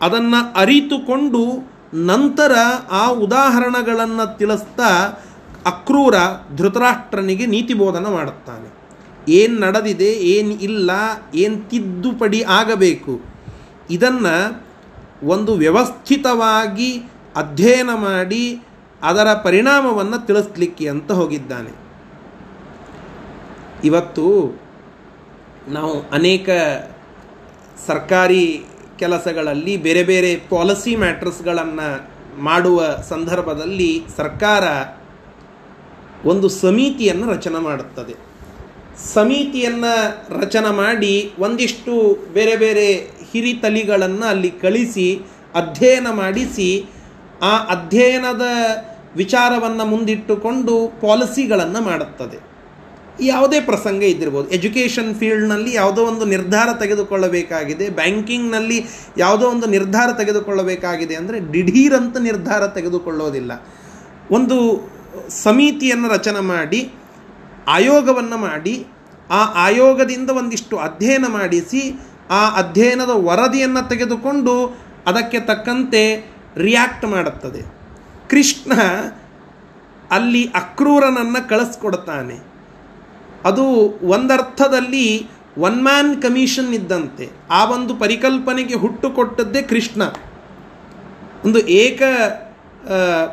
ಅದನ್ನು 0.00 0.40
ಅರಿತುಕೊಂಡು 0.60 1.42
ನಂತರ 1.94 2.52
ಆ 2.90 3.08
ಉದಾಹರಣೆಗಳನ್ನು 3.08 4.38
ತಿಳಿಸ್ತಾ 4.38 4.90
ಅಕ್ರೂರ 5.66 6.14
ಧೃತರಾಷ್ಟ್ರನಿಗೆ 6.56 7.46
ನೀತಿ 7.46 7.74
ಬೋಧನ 7.74 8.06
ಮಾಡುತ್ತಾನೆ. 8.06 8.68
ಏನು 9.28 9.54
ನಡೆದಿದೆ, 9.60 10.10
ಏನು 10.34 10.52
ಇಲ್ಲ, 10.68 10.90
ಏನು 11.34 11.58
ತಿದ್ದುಪಡಿ 11.70 12.42
ಆಗಬೇಕು, 12.42 13.14
ಇದನ್ನು 13.90 14.34
ಒಂದು 15.34 15.54
ವ್ಯವಸ್ಥಿತವಾಗಿ 15.54 16.90
ಅಧ್ಯಯನ 17.36 17.90
ಮಾಡಿ 18.08 18.44
ಅದರ 19.02 19.28
ಪರಿಣಾಮವನ್ನು 19.44 20.26
ತಿಳಿಸ್ಲಿಕ್ಕೆ 20.26 20.88
ಅಂತ 20.88 21.12
ಹೋಗಿದ್ದಾನೆ. 21.12 21.81
ಇವತ್ತು 23.84 24.60
ನಾವು 25.68 26.10
ಅನೇಕ 26.10 26.48
ಸರ್ಕಾರಿ 27.86 28.64
ಕೆಲಸಗಳಲ್ಲಿ 28.98 29.76
ಬೇರೆ 29.76 30.02
ಬೇರೆ 30.02 30.36
ಪಾಲಿಸಿ 30.36 30.96
ಮ್ಯಾಟ್ರಸ್ಗಳನ್ನು 30.96 32.10
ಮಾಡುವ 32.42 32.96
ಸಂದರ್ಭದಲ್ಲಿ 33.08 34.04
ಸರ್ಕಾರ 34.16 34.64
ಒಂದು 36.28 36.48
ಸಮಿತಿಯನ್ನು 36.48 37.30
ರಚನೆ 37.30 37.58
ಮಾಡುತ್ತದೆ. 37.58 38.14
ಸಮಿತಿಯನ್ನು 39.14 39.94
ರಚನೆ 40.40 40.72
ಮಾಡಿ 40.72 41.32
ಒಂದಿಷ್ಟು 41.38 42.26
ಬೇರೆ 42.32 42.56
ಬೇರೆ 42.56 42.94
ಹಿರಿತಲಿಗಳನ್ನು 43.32 44.26
ಅಲ್ಲಿ 44.26 44.50
ಕಳಿಸಿ, 44.50 45.20
ಅಧ್ಯಯನ 45.54 46.06
ಮಾಡಿಸಿ, 46.10 46.84
ಆ 47.42 47.58
ಅಧ್ಯಯನದ 47.58 48.42
ವಿಚಾರವನ್ನು 49.16 49.84
ಮುಂದಿಟ್ಟುಕೊಂಡು 49.84 50.88
ಪಾಲಿಸಿಗಳನ್ನು 51.00 51.80
ಮಾಡುತ್ತದೆ. 51.80 52.51
ಯಾವುದೇ 53.20 53.60
ಪ್ರಸಂಗ 53.60 54.02
ಇದ್ದಿರ್ಬೋದು. 54.02 54.48
ಎಜುಕೇಷನ್ 54.50 55.14
ಫೀಲ್ಡ್ನಲ್ಲಿ 55.14 55.74
ಯಾವುದೋ 55.74 56.02
ಒಂದು 56.02 56.24
ನಿರ್ಧಾರ 56.24 56.68
ತೆಗೆದುಕೊಳ್ಳಬೇಕಾಗಿದೆ. 56.78 57.88
ಬ್ಯಾಂಕಿಂಗ್ನಲ್ಲಿ 57.88 58.84
ಯಾವುದೋ 59.18 59.46
ಒಂದು 59.46 59.66
ನಿರ್ಧಾರ 59.66 60.12
ತೆಗೆದುಕೊಳ್ಳಬೇಕಾಗಿದೆ 60.12 61.14
ಅಂದರೆ 61.14 61.52
ದಿಢೀರಂತ 61.52 62.16
ನಿರ್ಧಾರ 62.16 62.66
ತೆಗೆದುಕೊಳ್ಳೋದಿಲ್ಲ. 62.66 63.52
ಒಂದು 64.30 64.88
ಸಮಿತಿಯನ್ನು 65.28 66.08
ರಚನೆ 66.08 66.40
ಮಾಡಿ, 66.40 66.92
ಆಯೋಗವನ್ನು 67.68 68.36
ಮಾಡಿ, 68.36 68.86
ಆ 69.30 69.44
ಆಯೋಗದಿಂದ 69.54 70.30
ಒಂದಿಷ್ಟು 70.30 70.76
ಅಧ್ಯಯನ 70.76 71.24
ಮಾಡಿಸಿ, 71.28 72.00
ಆ 72.30 72.48
ಅಧ್ಯಯನದ 72.48 73.10
ವರದಿಯನ್ನು 73.10 73.88
ತೆಗೆದುಕೊಂಡು 73.88 74.78
ಅದಕ್ಕೆ 75.06 75.40
ತಕ್ಕಂತೆ 75.40 76.30
ರಿಯಾಕ್ಟ್ 76.56 77.04
ಮಾಡುತ್ತದೆ. 77.04 77.62
ಕೃಷ್ಣ 78.28 78.72
ಅಲ್ಲಿ 80.10 80.44
ಅಕ್ರೂರನನ್ನು 80.44 81.48
ಕಳಿಸ್ಕೊಡ್ತಾನೆ. 81.48 82.51
ಅದು 83.44 83.64
ಒಂದರ್ಥದಲ್ಲಿ 84.02 85.06
ಒನ್ 85.58 85.82
ಮ್ಯಾನ್ 85.82 86.22
ಕಮಿಷನ್ 86.22 86.74
ಇದ್ದಂತೆ. 86.74 87.30
ಆ 87.50 87.70
ಒಂದು 87.70 87.96
ಪರಿಕಲ್ಪನೆಗೆ 87.96 88.74
ಹುಟ್ಟು 88.74 89.10
ಕೊಟ್ಟದ್ದೇ 89.10 89.62
ಕೃಷ್ಣ. 89.62 90.02
ಒಂದು 91.44 91.58
ಏಕ 91.58 92.02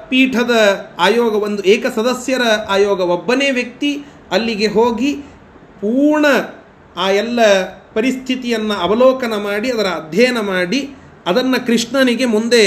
ಪೀಠದ 0.09 0.51
ಆಯೋಗ, 0.99 1.33
ಒಂದು 1.43 1.63
ಏಕ 1.63 1.85
ಸದಸ್ಯರ 1.95 2.41
ಆಯೋಗ. 2.69 2.99
ಒಬ್ಬನೇ 2.99 3.51
ವ್ಯಕ್ತಿ 3.51 4.03
ಅಲ್ಲಿಗೆ 4.31 4.67
ಹೋಗಿ 4.67 5.13
ಪೂರ್ಣ 5.81 6.25
ಆ 6.97 7.09
ಎಲ್ಲ 7.09 7.39
ಪರಿಸ್ಥಿತಿಯನ್ನು 7.93 8.73
ಅವಲೋಕನ 8.73 9.33
ಮಾಡಿ, 9.35 9.71
ಅದರ 9.71 9.85
ಅಧ್ಯಯನ 9.85 10.39
ಮಾಡಿ, 10.39 10.89
ಅದನ್ನು 11.25 11.65
ಕೃಷ್ಣನಿಗೆ 11.65 12.25
ಮುಂದೆ 12.25 12.63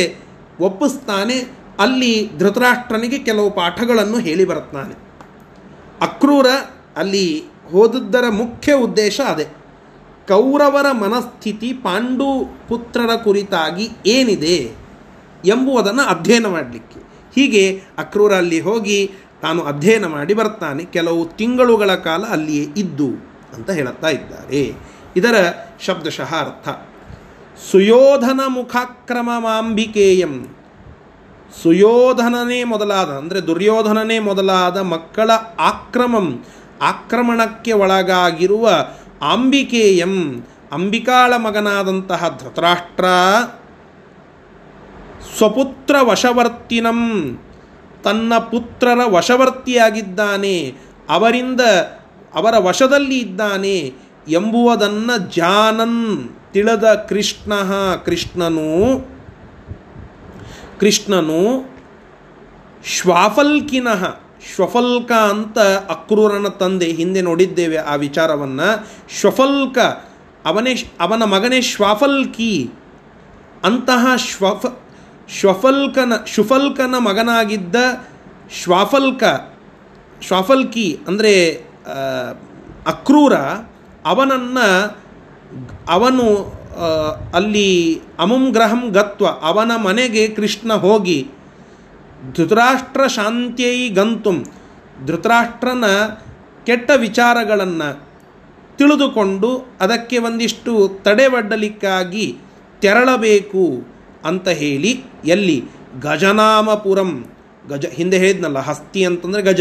ಒಪ್ಪಿಸ್ತಾನೆ. 0.61 1.39
ಅಲ್ಲಿ 1.79 2.31
ಧೃತರಾಷ್ಟ್ರನಿಗೆ 2.39 3.19
ಕೆಲವು 3.19 3.51
ಪಾಠಗಳನ್ನು 3.51 4.19
ಹೇಳಿ 4.19 4.45
ಬರುತ್ತಾನೆ. 4.45 4.95
ಅಕ್ರೂರ 6.01 6.47
ಅಲ್ಲಿ 6.97 7.43
ಹೋದದ್ದರ 7.73 8.25
ಮುಖ್ಯ 8.29 8.73
ಉದ್ದೇಶ 8.75 9.21
ಅದೇ. 9.21 9.47
ಕೌರವರ 10.29 10.87
ಮನಸ್ಥಿತಿ 10.93 11.73
ಪಾಂಡು 11.73 12.29
ಪುತ್ರರ 12.69 13.17
ಕುರಿತಾಗಿ 13.17 13.89
ಏನಿದೆ 14.07 14.57
ಎಂಬುವುದನ್ನು 15.45 16.03
ಅಧ್ಯಯನ 16.03 16.47
ಮಾಡಲಿಕ್ಕೆ. 16.47 17.01
ಹೀಗೆ 17.35 17.83
ಅಕ್ರೂರ 17.99 18.33
ಅಲ್ಲಿ 18.35 18.61
ಹೋಗಿ 18.61 18.99
ತಾನು 19.43 19.63
ಅಧ್ಯಯನ 19.63 20.07
ಮಾಡಿ 20.07 20.35
ಬರ್ತಾನೆ. 20.35 20.85
ಕೆಲವು 20.85 21.25
ತಿಂಗಳುಗಳ 21.37 21.95
ಕಾಲ 21.95 22.25
ಅಲ್ಲಿಯೇ 22.27 22.65
ಇದ್ದು 22.77 23.09
ಅಂತ 23.55 23.71
ಹೇಳುತ್ತಾ 23.71 24.09
ಇದ್ದಾರೆ. 24.09 24.73
ಇದರ 25.17 25.37
ಶಬ್ದಶಃ 25.81 26.35
ಅರ್ಥ 26.35 26.69
ಸುಯೋಧನ 27.71 28.41
ಮುಖಾಕ್ರಮ 28.47 29.31
ಮಾಂಬಿಕೇಯಂ. 29.39 30.35
ಸುಯೋಧನನೇ 31.63 32.65
ಮೊದಲಾದ, 32.65 33.09
ಅಂದರೆ 33.09 33.41
ದುರ್ಯೋಧನನೇ 33.41 34.19
ಮೊದಲಾದ 34.19 34.77
ಮಕ್ಕಳ 34.77 35.31
ಆಕ್ರಮಂ. 35.59 36.45
ಆಕ್ರಮಣಕ್ಕೆ 36.83 37.73
ಒಳಗಾಗಿರುವ 37.73 38.71
ಅಂಬಿಕೆಯಂ, 39.33 40.47
ಅಂಬಿಕಾಳ 40.73 41.37
ಮಗನಾದಂತಹ 41.37 42.39
ಧೃತರಾಷ್ಟ್ರ, 42.43 43.05
ಸ್ವಪುತ್ರ 45.37 45.95
ವಶವರ್ತಿನಂ, 46.01 47.01
ತನ್ನ 48.05 48.39
ಪುತ್ರರ 48.39 48.99
ವಶವರ್ತಿಯಾಗಿದ್ದಾನೆ, 49.05 50.73
ಅವರಿಂದ 51.09 51.61
ಅವರ 52.35 52.55
ವಶದಲ್ಲಿ 52.59 53.19
ಇದ್ದಾನೆ 53.19 53.93
ಎಂಬುವುದನ್ನು 54.29 55.31
ಜಾನನ್ 55.31 56.29
ತಿಳಿದ 56.53 56.85
ಕೃಷ್ಣ, 57.09 57.53
ಕೃಷ್ಣನು 58.05 58.73
ಕೃಷ್ಣನು 60.81 61.73
ಶ್ವಾಫಲ್ಕಿನಃ 62.85 64.21
ಶ್ವಫಲ್ಕ 64.49 65.13
ಅಂತ 65.13 65.59
ಅಕ್ರೂರನ 65.91 66.49
ತಂದೆ 66.61 66.89
ಹಿಂದೆ 66.93 67.21
ನೋಡಿದ್ದೇವೆ 67.21 67.79
ಆ 67.93 67.95
ವಿಚಾರವನ್ನು. 67.95 68.69
ಶ್ವಫಲ್ಕ, 69.21 69.79
ಅವನೇ 70.47 70.73
ಅವನ 71.01 71.23
ಮಗನೇ 71.25 71.61
ಶ್ವಾಫಲ್ಕಿ 71.63 72.55
ಅಂತಹ 73.65 74.07
ಶ್ವಫ, 74.17 74.63
ಶ್ವಫಲ್ಕನ 75.29 76.13
ಶುಫಲ್ಕನ 76.27 76.95
ಮಗನಾಗಿದ್ದ 76.99 77.77
ಶ್ವಾಫಲ್ಕ, 78.63 79.23
ಶ್ವಾಫಲ್ಕಿ 80.27 80.89
ಅಂದರೆ 81.09 81.35
ಅಕ್ರೂರ 82.87 83.35
ಅವನನ್ನು 84.05 84.67
ಅವನು 85.89 86.27
ಅಲ್ಲಿ 87.35 87.69
ಅಮುಂ 88.19 88.45
ಗ್ರಹಂ 88.51 88.83
ಗತ್ವ 88.93 89.27
ಅವನ 89.43 89.73
ಮನೆಗೆ 89.77 90.23
ಕೃಷ್ಣ 90.29 90.73
ಹೋಗಿ 90.75 91.19
ಧೃತರಾಷ್ಟ್ರ 92.37 93.07
ಶಾಂತ್ಯೈ 93.07 93.89
ಗಂತುಂ. 93.89 94.45
ಧೃತರಾಷ್ಟ್ರನ 95.07 95.85
ಕೆಟ್ಟ 96.67 96.91
ವಿಚಾರಗಳನ್ನು 96.97 97.89
ತಿಳಿದುಕೊಂಡು 98.77 99.77
ಅದಕ್ಕೆ 99.81 100.19
ಒಂದಿಷ್ಟು 100.19 100.73
ತಡೆವಡ್ಡಲಿಕ್ಕಾಗಿ 101.03 102.37
ತೆರಳಬೇಕು 102.81 103.65
ಅಂತ 104.25 104.49
ಹೇಳಿ 104.49 105.05
ಎಲ್ಲಿ? 105.25 105.65
ಗಜನಾಮಪುರಂ. 106.01 107.27
ಗಜ 107.69 107.87
ಹಿಂದೆ 107.87 108.19
ಹೇಳಿದ್ನಲ್ಲ, 108.19 108.59
ಹಸ್ತಿ 108.59 109.05
ಅಂತಂದರೆ 109.05 109.43
ಗಜ. 109.43 109.61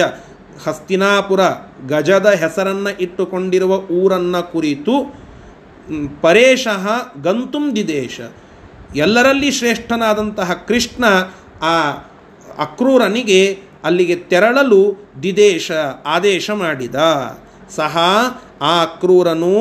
ಹಸ್ತಿನಾಪುರ, 0.64 1.41
ಗಜದ 1.88 2.30
ಹೆಸರನ್ನು 2.30 2.91
ಇಟ್ಟುಕೊಂಡಿರುವ 3.01 3.74
ಊರನ್ನು 3.74 4.51
ಕುರಿತು 4.51 4.95
ಪರೇಶಃ 6.22 6.86
ಗಂತುಂ 7.22 7.76
ದಿದೇಶ. 7.76 8.20
ಎಲ್ಲರಲ್ಲಿ 8.95 9.51
ಶ್ರೇಷ್ಠನಾದಂತಹ 9.51 10.53
ಕೃಷ್ಣ 10.68 11.05
ಆ 11.62 11.76
ಅಕ್ರೂರನಿಗೆ 12.66 13.41
ಅಲ್ಲಿಗೆ 13.84 14.16
ತೆರಳಲು 14.32 14.82
ದಿದೇಶ 15.24 15.72
ಆದೇಶ 16.16 16.49
ಮಾಡಿದ. 16.62 16.95
ಸಹ 17.76 17.97
ಆ 18.62 18.74
ಅಕ್ರೂರನು 18.84 19.55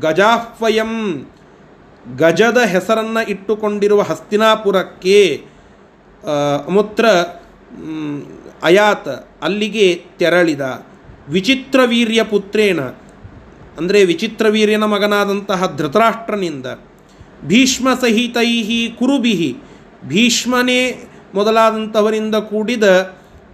ಗಜಾಹ್ವಯಂ 0.00 0.94
ಗಜದ 2.18 2.60
ಹೆಸರನ್ನು 2.72 3.22
ಇಟ್ಟುಕೊಂಡಿರುವ 3.28 4.00
ಹಸ್ತಿನಾಪುರಕ್ಕೆ 4.08 5.18
ಅಮುತ್ರ 6.68 7.04
ಅಯಾತ್ 8.62 9.12
ಅಲ್ಲಿಗೆ 9.42 9.86
ತೆರಳಿದ. 10.18 10.64
ವಿಚಿತ್ರ 11.28 11.80
ವೀರ್ಯ 11.92 12.20
ಪುತ್ರೇಣ, 12.32 12.80
ಅಂದರೆ 13.78 14.00
ವಿಚಿತ್ರ 14.04 14.46
ವೀರ್ಯನ 14.54 14.84
ಮಗನಾದಂತಹ 14.94 15.68
ಧೃತರಾಷ್ಟ್ರನಿಂದ 15.76 16.66
ಭೀಷ್ಮ 17.50 17.88
ಸಹಿತೈಹಿ 18.02 18.80
ಕುರುಬಿಹಿ, 18.98 19.50
ಭೀಷ್ಮನೇ 20.06 20.80
ಮೊದಲಾದಂಥವರಿಂದ 21.34 22.34
ಕೂಡಿದ 22.34 23.00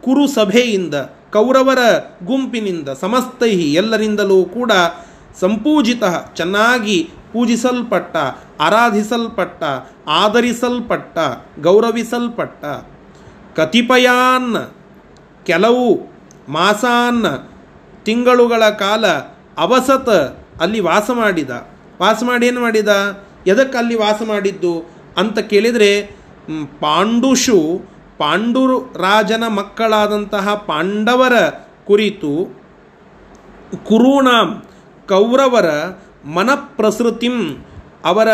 ಕುರು 0.05 0.26
ಸಭೆಯಿಂದ, 0.26 0.95
ಕೌರವರ 1.33 1.79
ಗುಂಪಿನಿಂದ, 2.24 2.89
ಸಮಸ್ತೈಹಿ 2.89 3.74
ಎಲ್ಲರಿಂದಲೂ 3.74 4.45
ಕೂಡ 4.45 4.72
ಸಂಪೂಜಿತ, 5.41 6.03
ಚೆನ್ನಾಗಿ 6.35 7.11
ಪೂಜಿಸಲ್ಪಟ್ಟ, 7.33 8.16
ಆರಾಧಿಸಲ್ಪಟ್ಟ 8.61 9.62
ಆದರಿಸಲ್ಪಟ್ಟ 10.09 11.18
ಗೌರವಿಸಲ್ಪಟ್ಟ, 11.61 12.64
ಕತಿಪಯಾನ್ 13.61 14.74
ಕೆಲವು 15.47 16.01
ಮಾಸಾನ್ 16.49 17.51
ತಿಂಗಳುಗಳ 18.05 18.68
ಕಾಲ 18.68 19.07
ಅವಸತ 19.59 20.09
ಅಲ್ಲಿ 20.61 20.81
ವಾಸ 20.81 21.11
ಮಾಡಿದ. 21.14 21.51
ವಾಸ 22.01 22.22
ಮಾಡಿ 22.26 22.47
ಏನು 22.47 22.61
ಮಾಡಿದ? 22.61 22.89
ಎದಕ್ಕೆ 23.47 23.79
ಅಲ್ಲಿ 23.79 23.95
ವಾಸ 23.95 24.22
ಮಾಡಿದ್ದು? 24.26 24.91
ಅಂತ 25.16 25.39
ಕೇಳಿದರೆ 25.39 26.18
ಪಾಂಡುಷು 26.81 27.59
ಪಾಂಡು 28.19 28.79
ರಾಜನ 28.79 29.45
ಮಕ್ಕಳಾದಂತಹ 29.49 30.55
ಪಾಂಡವರ 30.55 31.33
ಕುರಿತು 31.87 32.33
ಕುರುಣಾಂ, 33.85 34.63
ಕೌರವರ 35.09 35.69
ಮನಪ್ರಸೃತಿಂ, 36.25 37.65
ಅವರ 38.05 38.29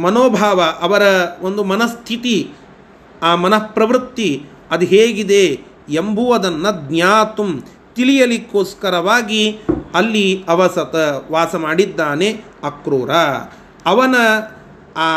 ಮನೋಭಾವ, 0.00 0.60
ಅವರ 0.80 1.02
ಒಂದು 1.42 1.64
ಮನಸ್ಥಿತಿ, 1.64 2.50
ಆ 3.22 3.34
ಮನಃಪ್ರವೃತ್ತಿ 3.34 4.42
ಅದು 4.70 4.86
ಹೇಗಿದೆ 4.86 5.60
ಎಂಬುವುದನ್ನು 5.88 6.88
ಜ್ಞಾತು, 6.88 7.44
ತಿಳಿಯಲಿಕ್ಕೋಸ್ಕರವಾಗಿ 7.94 9.58
ಅಲ್ಲಿ 9.94 10.44
ಅವಸತ 10.48 10.94
ವಾಸ 11.30 11.54
ಮಾಡಿದ್ದಾನೆ 11.54 12.32
ಅಕ್ರೂರ. 12.64 13.10
ಅವನ 13.86 14.14
ಆ 14.96 15.08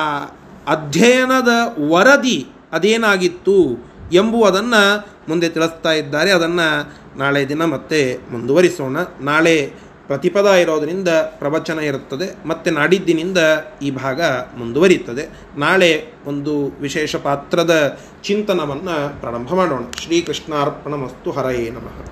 ಅಧ್ಯಯನದ 0.67 1.49
ವರದಿ 1.91 2.47
ಅದೇನಾಗಿತ್ತು 2.71 3.77
ಎಂಬುವುದನ್ನು 4.13 5.07
ಮುಂದೆ 5.29 5.49
ತಿಳಿಸ್ತಾ 5.49 5.91
ಇದ್ದಾರೆ. 5.91 6.31
ಅದನ್ನು 6.31 6.93
ನಾಳೆ 7.17 7.49
ದಿನ 7.49 7.65
ಮತ್ತೆ 7.65 8.19
ಮುಂದುವರಿಸೋಣ. 8.31 8.97
ನಾಳೆ 9.21 9.73
ಪ್ರತಿಪದ 10.07 10.45
ಇರೋದರಿಂದ 10.45 11.09
ಪ್ರವಚನ 11.09 11.79
ಇರುತ್ತದೆ. 11.79 12.47
ಮತ್ತು 12.47 12.71
ನಾಡಿದ್ದಿನಿಂದ 12.71 13.37
ಈ 13.81 13.91
ಭಾಗ 13.91 14.21
ಮುಂದುವರಿಯುತ್ತದೆ. 14.57 15.29
ನಾಳೆ 15.59 16.05
ಒಂದು 16.25 16.65
ವಿಶೇಷ 16.65 17.15
ಪಾತ್ರದ 17.15 17.99
ಚಿಂತನವನ್ನು 18.23 19.19
ಪ್ರಾರಂಭ 19.19 19.53
ಮಾಡೋಣ. 19.53 19.83
ಶ್ರೀಕೃಷ್ಣಾರ್ಪಣ 19.99 20.93
ಮಸ್ತು 20.93 21.31
ಹರಯೇ 21.31 21.69
ನಮಃ. 21.69 22.05